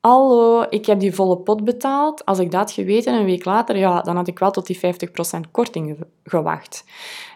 hallo, 0.00 0.66
ik 0.70 0.86
heb 0.86 1.00
die 1.00 1.14
volle 1.14 1.38
pot 1.38 1.64
betaald. 1.64 2.24
Als 2.24 2.38
ik 2.38 2.50
dat 2.50 2.72
geweten 2.72 3.14
een 3.14 3.24
week 3.24 3.44
later, 3.44 3.76
ja, 3.76 4.00
dan 4.00 4.16
had 4.16 4.28
ik 4.28 4.38
wel 4.38 4.50
tot 4.50 4.66
die 4.66 4.78
50% 4.78 4.80
korting 5.50 5.98
gewacht. 6.24 6.84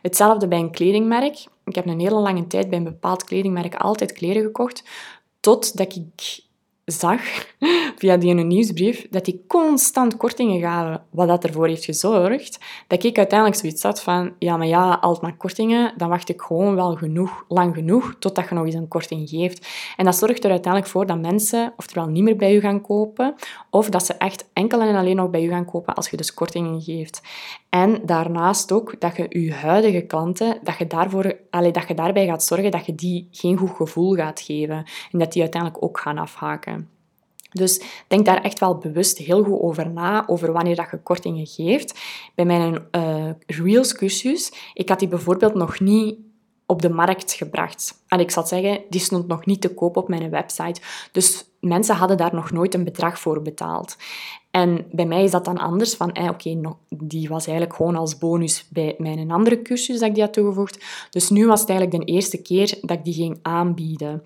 Hetzelfde 0.03 0.49
bij 0.49 0.59
een 0.59 0.71
kledingmerk. 0.71 1.47
Ik 1.65 1.75
heb 1.75 1.87
een 1.87 2.01
hele 2.01 2.21
lange 2.21 2.47
tijd 2.47 2.69
bij 2.69 2.79
een 2.79 2.85
bepaald 2.85 3.25
kledingmerk 3.25 3.75
altijd 3.75 4.13
kleren 4.13 4.43
gekocht, 4.43 4.85
totdat 5.41 5.97
ik 5.97 6.44
zag 6.85 7.21
via 7.99 8.17
die 8.17 8.35
nieuwsbrief 8.35 9.07
dat 9.11 9.25
die 9.25 9.45
constant 9.49 10.17
kortingen 10.17 10.61
gaven, 10.61 11.03
wat 11.11 11.29
dat 11.29 11.45
ervoor 11.45 11.67
heeft 11.67 11.85
gezorgd 11.85 12.59
dat 12.87 13.05
ik 13.05 13.19
uiteindelijk 13.19 13.61
zoiets 13.61 13.83
had 13.83 14.03
van 14.03 14.33
ja, 14.39 14.57
maar 14.57 14.67
ja, 14.67 14.93
altijd 15.01 15.23
maar 15.23 15.37
kortingen, 15.37 15.93
dan 15.97 16.09
wacht 16.09 16.29
ik 16.29 16.41
gewoon 16.41 16.75
wel 16.75 16.95
genoeg, 16.95 17.45
lang 17.49 17.75
genoeg 17.75 18.15
totdat 18.19 18.49
je 18.49 18.55
nog 18.55 18.65
eens 18.65 18.75
een 18.75 18.89
korting 18.89 19.29
geeft. 19.29 19.69
En 19.97 20.05
dat 20.05 20.17
zorgt 20.17 20.45
er 20.45 20.51
uiteindelijk 20.51 20.93
voor 20.93 21.07
dat 21.07 21.21
mensen 21.21 21.73
oftewel 21.77 22.07
niet 22.07 22.23
meer 22.23 22.37
bij 22.37 22.55
u 22.55 22.61
gaan 22.61 22.81
kopen, 22.81 23.35
of 23.71 23.89
dat 23.89 24.07
ze 24.07 24.13
echt 24.13 24.49
enkel 24.53 24.81
en 24.81 24.95
alleen 24.95 25.17
nog 25.17 25.31
bij 25.31 25.45
u 25.45 25.49
gaan 25.49 25.65
kopen 25.65 25.95
als 25.95 26.11
je 26.11 26.17
dus 26.17 26.35
kortingen 26.35 26.83
geeft. 26.83 27.23
En 27.69 28.01
daarnaast 28.05 28.73
ook 28.73 29.01
dat 29.01 29.17
je 29.17 29.27
je 29.29 29.53
huidige 29.53 30.01
klanten, 30.01 30.59
dat 30.63 30.79
je, 30.79 30.87
daarvoor, 30.87 31.37
allee, 31.51 31.71
dat 31.71 31.89
je 31.89 31.95
daarbij 31.95 32.27
gaat 32.27 32.43
zorgen 32.43 32.71
dat 32.71 32.87
je 32.87 32.95
die 32.95 33.29
geen 33.31 33.57
goed 33.57 33.71
gevoel 33.71 34.15
gaat 34.15 34.41
geven 34.41 34.85
en 35.13 35.19
dat 35.19 35.33
die 35.33 35.43
uiteindelijk 35.43 35.85
ook 35.85 36.01
gaan 36.01 36.19
afhaken. 36.19 36.74
Dus 37.55 37.83
denk 38.09 38.27
daar 38.27 38.43
echt 38.43 38.59
wel 38.59 38.79
bewust 38.79 39.19
heel 39.19 39.45
goed 39.45 39.61
over 39.61 39.91
na, 39.91 40.25
over 40.27 40.53
wanneer 40.53 40.77
dat 40.77 40.91
je 40.91 41.03
kortingen 41.03 41.47
geeft. 41.47 42.01
Bij 42.35 42.45
mijn 42.45 42.87
uh, 42.93 43.31
Reels 43.47 43.95
cursus, 43.95 44.53
ik 44.75 44.89
had 44.89 44.99
die 44.99 45.09
bijvoorbeeld 45.09 45.55
nog 45.55 45.81
niet 45.81 46.17
op 46.67 46.83
de 46.83 46.91
markt 46.91 47.33
gebracht. 47.33 48.03
En 48.09 48.21
ik 48.21 48.31
zal 48.31 48.47
zeggen, 48.47 48.81
die 48.89 49.01
stond 49.01 49.27
nog 49.27 49.47
niet 49.47 49.61
te 49.61 49.75
koop 49.75 49.97
op 49.97 50.09
mijn 50.09 50.31
website. 50.31 50.81
Dus 51.13 51.45
mensen 51.61 51.97
hadden 51.97 52.17
daar 52.17 52.35
nog 52.35 52.51
nooit 52.51 52.75
een 52.75 52.85
bedrag 52.85 53.19
voor 53.19 53.43
betaald. 53.43 53.97
En 54.51 54.87
bij 54.91 55.07
mij 55.07 55.25
is 55.25 55.31
dat 55.31 55.45
dan 55.45 55.59
anders, 55.59 55.95
van 55.95 56.13
eh, 56.13 56.29
oké, 56.29 56.61
die 56.89 57.29
was 57.29 57.47
eigenlijk 57.47 57.77
gewoon 57.77 57.97
als 57.97 58.19
bonus 58.19 58.69
bij 58.71 58.95
mijn 58.99 59.31
andere 59.31 59.63
cursus 59.63 59.99
dat 59.99 60.09
ik 60.09 60.15
die 60.15 60.23
had 60.23 60.33
toegevoegd. 60.33 60.85
Dus 61.11 61.31
nu 61.31 61.47
was 61.47 61.61
het 61.61 61.69
eigenlijk 61.69 62.07
de 62.07 62.13
eerste 62.13 62.43
keer 62.43 62.79
dat 62.81 62.99
ik 62.99 63.05
die 63.05 63.15
ging 63.15 63.39
aanbieden. 63.43 64.23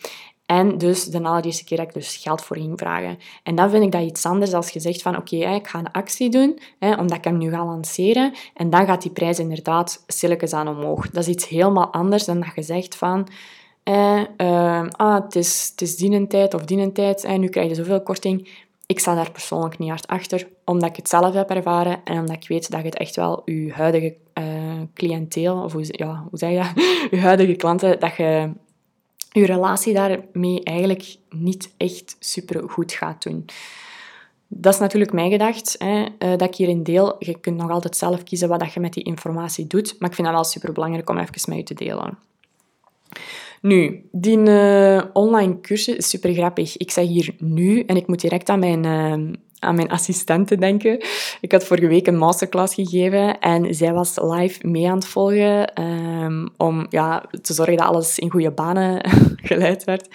En 0.48 0.78
dus 0.78 1.04
de 1.04 1.22
allereerste 1.22 1.64
keer 1.64 1.76
dat 1.76 1.86
ik 1.86 1.94
dus 1.94 2.16
geld 2.16 2.42
voor 2.42 2.56
ging 2.56 2.78
vragen. 2.78 3.18
En 3.42 3.54
dan 3.54 3.70
vind 3.70 3.84
ik 3.84 3.92
dat 3.92 4.02
iets 4.02 4.26
anders 4.26 4.52
als 4.52 4.70
je 4.70 4.80
zegt 4.80 5.02
van 5.02 5.16
oké, 5.16 5.36
ik 5.36 5.68
ga 5.68 5.78
een 5.78 5.92
actie 5.92 6.30
doen, 6.30 6.58
hè, 6.78 6.94
omdat 6.94 7.16
ik 7.16 7.24
hem 7.24 7.38
nu 7.38 7.50
ga 7.50 7.64
lanceren. 7.64 8.34
En 8.54 8.70
dan 8.70 8.86
gaat 8.86 9.02
die 9.02 9.10
prijs 9.10 9.38
inderdaad 9.38 10.04
stilletjes 10.06 10.52
aan 10.52 10.68
omhoog. 10.68 11.10
Dat 11.10 11.22
is 11.22 11.28
iets 11.28 11.48
helemaal 11.48 11.92
anders 11.92 12.24
dan 12.24 12.40
dat 12.40 12.54
je 12.54 12.62
zegt 12.62 12.96
van... 12.96 13.28
Eh, 13.82 14.22
ah, 14.90 15.24
het 15.24 15.36
is, 15.36 15.68
het 15.70 15.80
is 15.80 15.96
die 15.96 16.26
tijd 16.26 16.54
of 16.54 16.64
die 16.64 16.92
tijd, 16.92 17.24
en 17.24 17.40
nu 17.40 17.48
krijg 17.48 17.68
je 17.68 17.74
zoveel 17.74 18.02
korting. 18.02 18.48
Ik 18.86 18.98
sta 18.98 19.14
daar 19.14 19.30
persoonlijk 19.30 19.78
niet 19.78 19.88
hard 19.88 20.06
achter, 20.06 20.48
omdat 20.64 20.88
ik 20.88 20.96
het 20.96 21.08
zelf 21.08 21.34
heb 21.34 21.50
ervaren 21.50 22.00
en 22.04 22.18
omdat 22.18 22.36
ik 22.36 22.48
weet 22.48 22.70
dat 22.70 22.80
je 22.80 22.86
het 22.86 22.98
echt 22.98 23.16
wel 23.16 23.42
je 23.44 23.72
huidige 23.72 24.16
uh, 24.38 24.44
cliënteel, 24.94 25.62
of 25.62 25.72
hoe, 25.72 25.84
ja, 25.86 26.26
hoe 26.30 26.38
zeg 26.38 26.50
je 26.50 26.56
dat, 26.56 26.84
je 27.10 27.18
huidige 27.20 27.54
klanten, 27.54 28.00
dat 28.00 28.16
je 28.16 28.50
je 29.30 29.46
relatie 29.46 29.94
daarmee 29.94 30.62
eigenlijk 30.62 31.16
niet 31.30 31.74
echt 31.76 32.16
super 32.18 32.68
goed 32.68 32.92
gaat 32.92 33.22
doen. 33.22 33.44
Dat 34.48 34.74
is 34.74 34.80
natuurlijk 34.80 35.12
mijn 35.12 35.30
gedacht, 35.30 35.76
eh, 35.76 36.06
dat 36.18 36.42
ik 36.42 36.54
hierin 36.54 36.82
deel. 36.82 37.16
Je 37.18 37.38
kunt 37.40 37.56
nog 37.56 37.70
altijd 37.70 37.96
zelf 37.96 38.22
kiezen 38.22 38.48
wat 38.48 38.72
je 38.72 38.80
met 38.80 38.92
die 38.92 39.04
informatie 39.04 39.66
doet, 39.66 39.96
maar 39.98 40.08
ik 40.08 40.14
vind 40.14 40.26
dat 40.26 40.36
wel 40.36 40.44
super 40.44 40.72
belangrijk 40.72 41.10
om 41.10 41.18
even 41.18 41.42
met 41.48 41.56
je 41.56 41.62
te 41.64 41.74
delen. 41.74 42.18
Nu, 43.60 44.08
die 44.12 44.38
uh, 44.38 45.02
online 45.12 45.60
cursus 45.60 45.96
is 45.96 46.08
super 46.08 46.32
grappig. 46.32 46.76
Ik 46.76 46.90
zeg 46.90 47.06
hier 47.06 47.34
nu 47.38 47.80
en 47.80 47.96
ik 47.96 48.06
moet 48.06 48.20
direct 48.20 48.48
aan 48.48 48.58
mijn, 48.58 48.84
uh, 48.84 49.34
aan 49.60 49.74
mijn 49.74 49.90
assistente 49.90 50.56
denken. 50.56 51.04
Ik 51.40 51.52
had 51.52 51.64
vorige 51.64 51.86
week 51.86 52.06
een 52.06 52.18
masterclass 52.18 52.74
gegeven 52.74 53.38
en 53.38 53.74
zij 53.74 53.92
was 53.92 54.16
live 54.20 54.66
mee 54.66 54.88
aan 54.88 54.94
het 54.94 55.06
volgen 55.06 55.82
um, 55.82 56.48
om 56.56 56.86
ja, 56.90 57.24
te 57.42 57.52
zorgen 57.52 57.76
dat 57.76 57.86
alles 57.86 58.18
in 58.18 58.30
goede 58.30 58.50
banen 58.50 59.10
geleid 59.50 59.84
werd. 59.84 60.08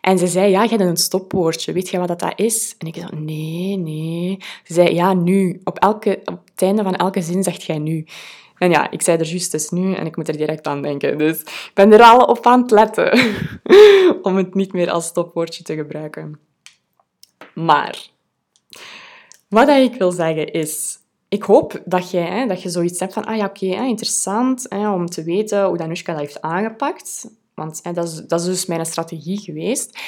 En 0.00 0.18
ze 0.18 0.26
zei, 0.26 0.50
ja, 0.50 0.62
je 0.62 0.68
hebt 0.68 0.80
een 0.80 0.96
stopwoordje. 0.96 1.72
Weet 1.72 1.88
je 1.88 1.98
wat 1.98 2.18
dat 2.18 2.32
is? 2.36 2.74
En 2.78 2.86
ik 2.86 2.94
zei, 2.94 3.20
nee, 3.20 3.76
nee. 3.76 4.36
Ze 4.64 4.72
zei, 4.72 4.94
ja, 4.94 5.14
nu. 5.14 5.60
Op, 5.64 5.78
elke, 5.78 6.20
op 6.24 6.40
het 6.50 6.62
einde 6.62 6.82
van 6.82 6.96
elke 6.96 7.22
zin 7.22 7.42
zegt 7.42 7.62
jij 7.62 7.78
nu. 7.78 8.06
En 8.58 8.70
ja, 8.70 8.90
ik 8.90 9.02
zei 9.02 9.18
er 9.18 9.26
juist 9.26 9.52
dus 9.52 9.70
nu 9.70 9.94
en 9.94 10.06
ik 10.06 10.16
moet 10.16 10.28
er 10.28 10.36
direct 10.36 10.66
aan 10.66 10.82
denken. 10.82 11.18
Dus 11.18 11.40
ik 11.40 11.70
ben 11.74 11.92
er 11.92 12.02
al 12.02 12.24
op 12.24 12.46
aan 12.46 12.62
het 12.62 12.70
letten 12.70 13.18
om 14.22 14.36
het 14.36 14.54
niet 14.54 14.72
meer 14.72 14.90
als 14.90 15.06
stopwoordje 15.06 15.62
te 15.62 15.74
gebruiken. 15.74 16.38
Maar 17.54 18.11
wat 19.48 19.68
ik 19.68 19.94
wil 19.94 20.12
zeggen 20.12 20.52
is, 20.52 20.98
ik 21.28 21.42
hoop 21.42 21.82
dat, 21.84 22.10
jij, 22.10 22.46
dat 22.46 22.62
je 22.62 22.68
zoiets 22.68 23.00
hebt 23.00 23.12
van, 23.12 23.24
ah 23.24 23.36
ja, 23.36 23.44
oké, 23.44 23.66
interessant 23.66 24.68
om 24.68 25.06
te 25.06 25.22
weten 25.22 25.64
hoe 25.64 25.76
Danushka 25.76 26.12
dat 26.12 26.20
heeft 26.20 26.40
aangepakt. 26.40 27.30
Want 27.54 27.94
dat, 27.94 28.04
is, 28.04 28.14
dat 28.14 28.40
is 28.40 28.46
dus 28.46 28.66
mijn 28.66 28.86
strategie 28.86 29.40
geweest. 29.40 29.98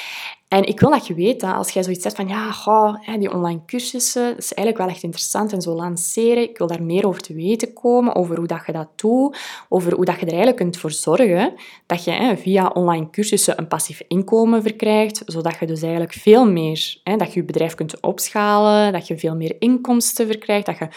En 0.47 0.63
ik 0.63 0.79
wil 0.79 0.89
dat 0.89 1.07
je 1.07 1.13
weet 1.13 1.43
als 1.43 1.69
jij 1.69 1.83
zoiets 1.83 2.01
zegt 2.01 2.15
van 2.15 2.27
ja, 2.27 3.17
die 3.17 3.33
online 3.33 3.61
cursussen, 3.65 4.29
dat 4.29 4.37
is 4.37 4.53
eigenlijk 4.53 4.77
wel 4.77 4.95
echt 4.95 5.03
interessant 5.03 5.53
en 5.53 5.61
zo 5.61 5.73
lanceren. 5.73 6.43
Ik 6.43 6.57
wil 6.57 6.67
daar 6.67 6.83
meer 6.83 7.07
over 7.07 7.21
te 7.21 7.33
weten 7.33 7.73
komen, 7.73 8.15
over 8.15 8.37
hoe 8.37 8.47
dat 8.47 8.63
je 8.65 8.71
dat 8.71 8.87
doet, 8.95 9.37
over 9.69 9.93
hoe 9.93 10.05
dat 10.05 10.15
je 10.15 10.21
er 10.21 10.27
eigenlijk 10.27 10.57
kunt 10.57 10.77
voor 10.77 10.91
zorgen 10.91 11.53
dat 11.85 12.03
je 12.03 12.33
via 12.37 12.67
online 12.67 13.09
cursussen 13.09 13.59
een 13.59 13.67
passief 13.67 14.01
inkomen 14.07 14.61
verkrijgt, 14.61 15.21
zodat 15.25 15.59
je 15.59 15.65
dus 15.65 15.81
eigenlijk 15.81 16.13
veel 16.13 16.51
meer, 16.51 16.97
dat 17.03 17.33
je 17.33 17.39
je 17.39 17.45
bedrijf 17.45 17.75
kunt 17.75 18.01
opschalen, 18.01 18.93
dat 18.93 19.07
je 19.07 19.17
veel 19.17 19.35
meer 19.35 19.55
inkomsten 19.59 20.27
verkrijgt, 20.27 20.65
dat 20.65 20.77
je 20.77 20.87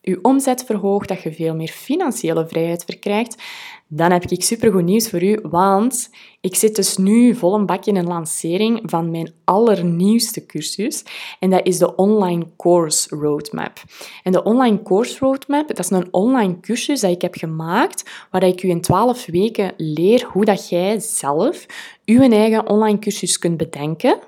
je 0.00 0.18
omzet 0.22 0.64
verhoogt, 0.64 1.08
dat 1.08 1.22
je 1.22 1.32
veel 1.32 1.54
meer 1.54 1.68
financiële 1.68 2.46
vrijheid 2.46 2.84
verkrijgt. 2.84 3.42
Dan 3.88 4.10
heb 4.10 4.24
ik 4.24 4.42
supergoed 4.42 4.84
nieuws 4.84 5.08
voor 5.08 5.22
u, 5.22 5.38
want 5.42 6.10
ik 6.40 6.54
zit 6.54 6.76
dus 6.76 6.96
nu 6.96 7.34
vol 7.34 7.54
een 7.54 7.66
bak 7.66 7.84
in 7.84 7.96
een 7.96 8.06
lancering 8.06 8.80
van 8.84 9.10
mijn 9.10 9.32
allernieuwste 9.44 10.46
cursus. 10.46 11.04
En 11.38 11.50
dat 11.50 11.66
is 11.66 11.78
de 11.78 11.94
Online 11.94 12.46
Course 12.56 13.16
Roadmap. 13.16 13.82
En 14.22 14.32
de 14.32 14.42
Online 14.42 14.82
Course 14.82 15.18
Roadmap, 15.18 15.68
dat 15.68 15.78
is 15.78 15.90
een 15.90 16.08
online 16.10 16.60
cursus 16.60 17.00
dat 17.00 17.10
ik 17.10 17.22
heb 17.22 17.34
gemaakt, 17.34 18.10
waar 18.30 18.42
ik 18.42 18.62
u 18.62 18.68
in 18.68 18.80
12 18.80 19.26
weken 19.26 19.72
leer 19.76 20.26
hoe 20.32 20.44
dat 20.44 20.68
jij 20.68 21.00
zelf 21.00 21.66
uw 22.04 22.30
eigen 22.30 22.68
online 22.68 22.98
cursus 22.98 23.38
kunt 23.38 23.56
bedenken, 23.56 24.18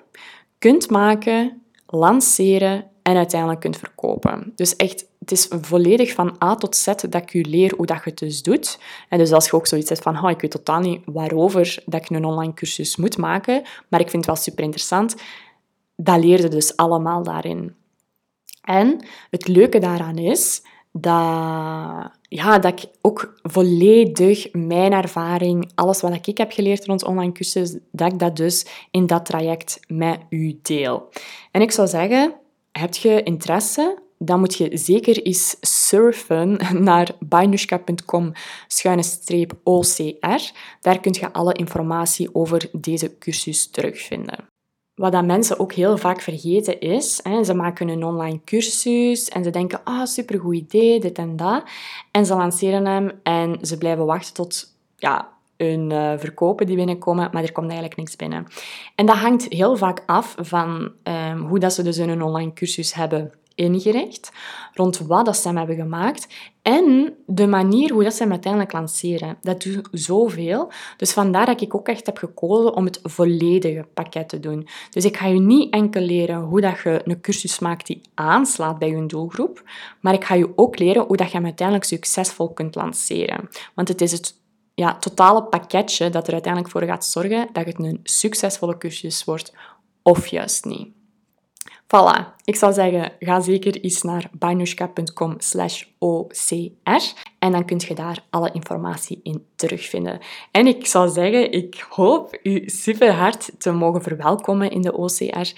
kunt 0.59 0.91
maken, 0.91 1.63
lanceren 1.87 2.90
en 3.11 3.17
uiteindelijk 3.17 3.61
kunt 3.61 3.77
verkopen. 3.77 4.53
Dus 4.55 4.77
echt, 4.77 5.07
het 5.19 5.31
is 5.31 5.49
volledig 5.61 6.13
van 6.13 6.37
A 6.45 6.55
tot 6.55 6.77
Z 6.77 6.85
dat 6.87 7.15
ik 7.15 7.33
je 7.33 7.45
leer 7.45 7.75
hoe 7.77 7.87
dat 7.87 7.97
je 8.05 8.11
het 8.11 8.19
dus 8.19 8.43
doet. 8.43 8.79
En 9.09 9.19
dus 9.19 9.33
als 9.33 9.47
je 9.47 9.53
ook 9.53 9.67
zoiets 9.67 9.89
hebt 9.89 10.03
van, 10.03 10.29
ik 10.29 10.41
weet 10.41 10.51
totaal 10.51 10.81
niet 10.81 11.03
waarover 11.05 11.83
dat 11.87 12.01
ik 12.01 12.11
een 12.11 12.25
online 12.25 12.55
cursus 12.55 12.97
moet 12.97 13.17
maken, 13.17 13.63
maar 13.89 14.01
ik 14.01 14.11
vind 14.11 14.27
het 14.27 14.35
wel 14.35 14.45
super 14.45 14.65
interessant, 14.65 15.15
dat 15.97 16.25
leerde 16.25 16.49
dus 16.49 16.77
allemaal 16.77 17.23
daarin. 17.23 17.75
En 18.63 19.05
het 19.31 19.49
leuke 19.49 19.79
daaraan 19.79 20.19
is 20.19 20.63
dat, 20.93 22.11
ja, 22.29 22.59
dat 22.59 22.83
ik 22.83 22.91
ook 23.01 23.41
volledig 23.43 24.53
mijn 24.53 24.93
ervaring, 24.93 25.71
alles 25.75 26.01
wat 26.01 26.27
ik 26.27 26.39
heb 26.39 26.53
geleerd 26.53 26.87
rond 26.87 27.05
online 27.05 27.33
cursus, 27.33 27.77
dat 27.93 28.13
ik 28.13 28.19
dat 28.19 28.37
dus 28.37 28.67
in 28.91 29.07
dat 29.07 29.27
traject 29.27 29.81
met 29.87 30.21
u 30.29 30.59
deel. 30.63 31.09
En 31.51 31.61
ik 31.61 31.71
zou 31.71 31.89
zeggen, 31.89 32.35
heb 32.73 32.95
je 32.95 33.23
interesse? 33.23 33.99
Dan 34.19 34.39
moet 34.39 34.55
je 34.55 34.77
zeker 34.77 35.23
eens 35.23 35.57
surfen 35.61 36.59
naar 36.89 37.11
bainushka.com 37.19 38.33
OCR. 39.63 40.53
Daar 40.81 41.01
kun 41.01 41.17
je 41.21 41.33
alle 41.33 41.53
informatie 41.53 42.35
over 42.35 42.69
deze 42.73 43.19
cursus 43.19 43.71
terugvinden. 43.71 44.49
Wat 44.95 45.25
mensen 45.25 45.59
ook 45.59 45.73
heel 45.73 45.99
vaak 45.99 46.21
vergeten 46.21 46.81
is, 46.81 47.21
hè, 47.23 47.45
ze 47.45 47.55
maken 47.55 47.89
een 47.89 48.05
online 48.05 48.41
cursus 48.45 49.29
en 49.29 49.45
ze 49.45 49.51
denken, 49.51 49.85
ah, 49.85 50.07
supergoed 50.07 50.55
idee, 50.55 51.01
dit 51.01 51.19
en 51.19 51.37
dat. 51.37 51.65
En 52.11 52.27
ze 52.27 52.35
lanceren 52.35 52.87
hem 52.87 53.11
en 53.23 53.59
ze 53.63 53.79
blijven 53.79 54.07
wachten 54.07 54.35
tot 54.35 54.75
ja, 54.97 55.40
hun 55.67 55.91
uh, 55.91 56.13
verkopen 56.17 56.67
die 56.67 56.77
binnenkomen, 56.77 57.29
maar 57.33 57.43
er 57.43 57.53
komt 57.53 57.69
eigenlijk 57.69 57.97
niks 57.97 58.17
binnen. 58.17 58.47
En 58.95 59.07
dat 59.07 59.17
hangt 59.17 59.47
heel 59.49 59.77
vaak 59.77 60.03
af 60.07 60.35
van 60.39 60.93
um, 61.03 61.41
hoe 61.47 61.59
dat 61.59 61.73
ze 61.73 61.83
dus 61.83 61.97
hun 61.97 62.23
online 62.23 62.53
cursus 62.53 62.95
hebben 62.95 63.33
ingericht, 63.55 64.33
rond 64.75 64.99
wat 64.99 65.25
dat 65.25 65.37
ze 65.37 65.49
hem 65.49 65.57
hebben 65.57 65.77
gemaakt 65.77 66.29
en 66.63 67.15
de 67.27 67.47
manier 67.47 67.93
hoe 67.93 68.03
dat 68.03 68.15
ze 68.15 68.23
hem 68.23 68.33
uiteindelijk 68.33 68.73
lanceren. 68.73 69.37
Dat 69.41 69.63
doet 69.63 69.89
zoveel. 69.93 70.73
Dus 70.97 71.13
vandaar 71.13 71.47
dat 71.47 71.61
ik 71.61 71.75
ook 71.75 71.89
echt 71.89 72.07
heb 72.07 72.19
gekozen 72.19 72.75
om 72.75 72.85
het 72.85 73.01
volledige 73.03 73.87
pakket 73.95 74.29
te 74.29 74.41
doen. 74.41 74.69
Dus 74.91 75.05
ik 75.05 75.17
ga 75.17 75.27
je 75.27 75.41
niet 75.41 75.73
enkel 75.73 76.03
leren 76.03 76.41
hoe 76.41 76.61
dat 76.61 76.81
je 76.85 77.01
een 77.05 77.21
cursus 77.21 77.59
maakt 77.59 77.87
die 77.87 78.01
aanslaat 78.15 78.79
bij 78.79 78.89
je 78.89 79.07
doelgroep, 79.07 79.63
maar 80.01 80.15
ik 80.15 80.25
ga 80.25 80.35
je 80.35 80.53
ook 80.57 80.79
leren 80.79 81.05
hoe 81.07 81.17
dat 81.17 81.31
je 81.31 81.37
hem 81.37 81.45
uiteindelijk 81.45 81.87
succesvol 81.87 82.53
kunt 82.53 82.75
lanceren. 82.75 83.49
Want 83.75 83.89
het 83.89 84.01
is 84.01 84.13
het 84.13 84.40
ja, 84.81 84.97
totale 84.97 85.43
pakketje 85.43 86.11
dat 86.11 86.27
er 86.27 86.33
uiteindelijk 86.33 86.73
voor 86.73 86.83
gaat 86.83 87.05
zorgen 87.05 87.49
dat 87.53 87.67
het 87.67 87.79
een 87.79 88.01
succesvolle 88.03 88.79
cursus 88.79 89.25
wordt 89.25 89.53
of 90.03 90.27
juist 90.27 90.65
niet. 90.65 90.89
Voilà, 91.87 92.35
ik 92.45 92.57
zou 92.57 92.73
zeggen, 92.73 93.13
ga 93.19 93.41
zeker 93.41 93.81
eens 93.81 94.03
naar 94.03 94.31
bainushka.com 94.33 95.35
slash 95.39 95.85
OCR 95.99 97.03
en 97.39 97.53
dan 97.53 97.65
kun 97.65 97.81
je 97.89 97.95
daar 97.95 98.25
alle 98.31 98.51
informatie 98.53 99.21
in 99.23 99.47
terugvinden. 99.57 100.19
En 100.51 100.67
ik 100.67 100.87
zou 100.87 101.09
zeggen, 101.09 101.53
ik 101.53 101.87
hoop 101.89 102.39
u 102.43 102.63
super 102.67 103.13
hard 103.13 103.51
te 103.59 103.71
mogen 103.73 104.03
verwelkomen 104.03 104.71
in 104.71 104.83
de 104.83 104.93
OCR 104.93 105.53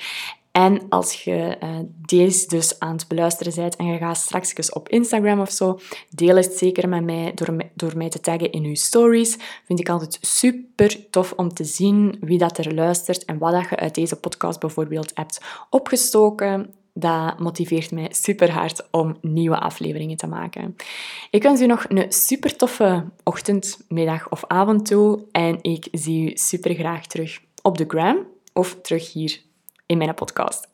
en 0.53 0.88
als 0.88 1.25
je 1.25 1.57
uh, 1.62 1.79
deze 2.07 2.47
dus 2.47 2.79
aan 2.79 2.93
het 2.93 3.09
beluisteren 3.09 3.55
bent 3.55 3.77
en 3.77 3.87
je 3.87 3.99
gaat 3.99 4.17
straks 4.17 4.73
op 4.73 4.88
Instagram 4.88 5.41
of 5.41 5.51
zo, 5.51 5.79
deel 6.11 6.37
het 6.37 6.53
zeker 6.53 6.88
met 6.88 7.05
mij 7.05 7.33
door, 7.35 7.57
door 7.75 7.97
mij 7.97 8.09
te 8.09 8.21
taggen 8.21 8.53
in 8.53 8.62
je 8.62 8.77
stories. 8.77 9.37
Vind 9.65 9.81
ik 9.81 9.88
altijd 9.88 10.19
super 10.21 11.11
tof 11.11 11.33
om 11.37 11.55
te 11.55 11.65
zien 11.65 12.17
wie 12.21 12.38
dat 12.38 12.59
er 12.59 12.75
luistert 12.75 13.25
en 13.25 13.38
wat 13.38 13.53
dat 13.53 13.69
je 13.69 13.77
uit 13.77 13.95
deze 13.95 14.17
podcast 14.17 14.61
bijvoorbeeld 14.61 15.11
hebt 15.15 15.41
opgestoken. 15.71 16.75
Dat 16.95 17.38
motiveert 17.38 17.91
mij 17.91 18.09
super 18.11 18.51
hard 18.51 18.88
om 18.91 19.17
nieuwe 19.21 19.59
afleveringen 19.59 20.17
te 20.17 20.27
maken. 20.27 20.77
Ik 21.31 21.43
wens 21.43 21.61
u 21.61 21.67
nog 21.67 21.85
een 21.88 22.12
super 22.12 22.57
toffe 22.57 23.05
ochtend, 23.25 23.79
middag 23.88 24.31
of 24.31 24.45
avond 24.47 24.87
toe. 24.87 25.25
En 25.31 25.59
ik 25.62 25.88
zie 25.93 26.31
u 26.31 26.37
super 26.37 26.75
graag 26.75 27.07
terug 27.07 27.41
op 27.62 27.79
de 27.79 27.85
gram 27.88 28.27
of 28.53 28.79
terug 28.83 29.12
hier 29.12 29.41
in 29.93 29.99
mijn 29.99 30.15
podcast. 30.15 30.69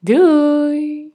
Doei! 0.00 1.13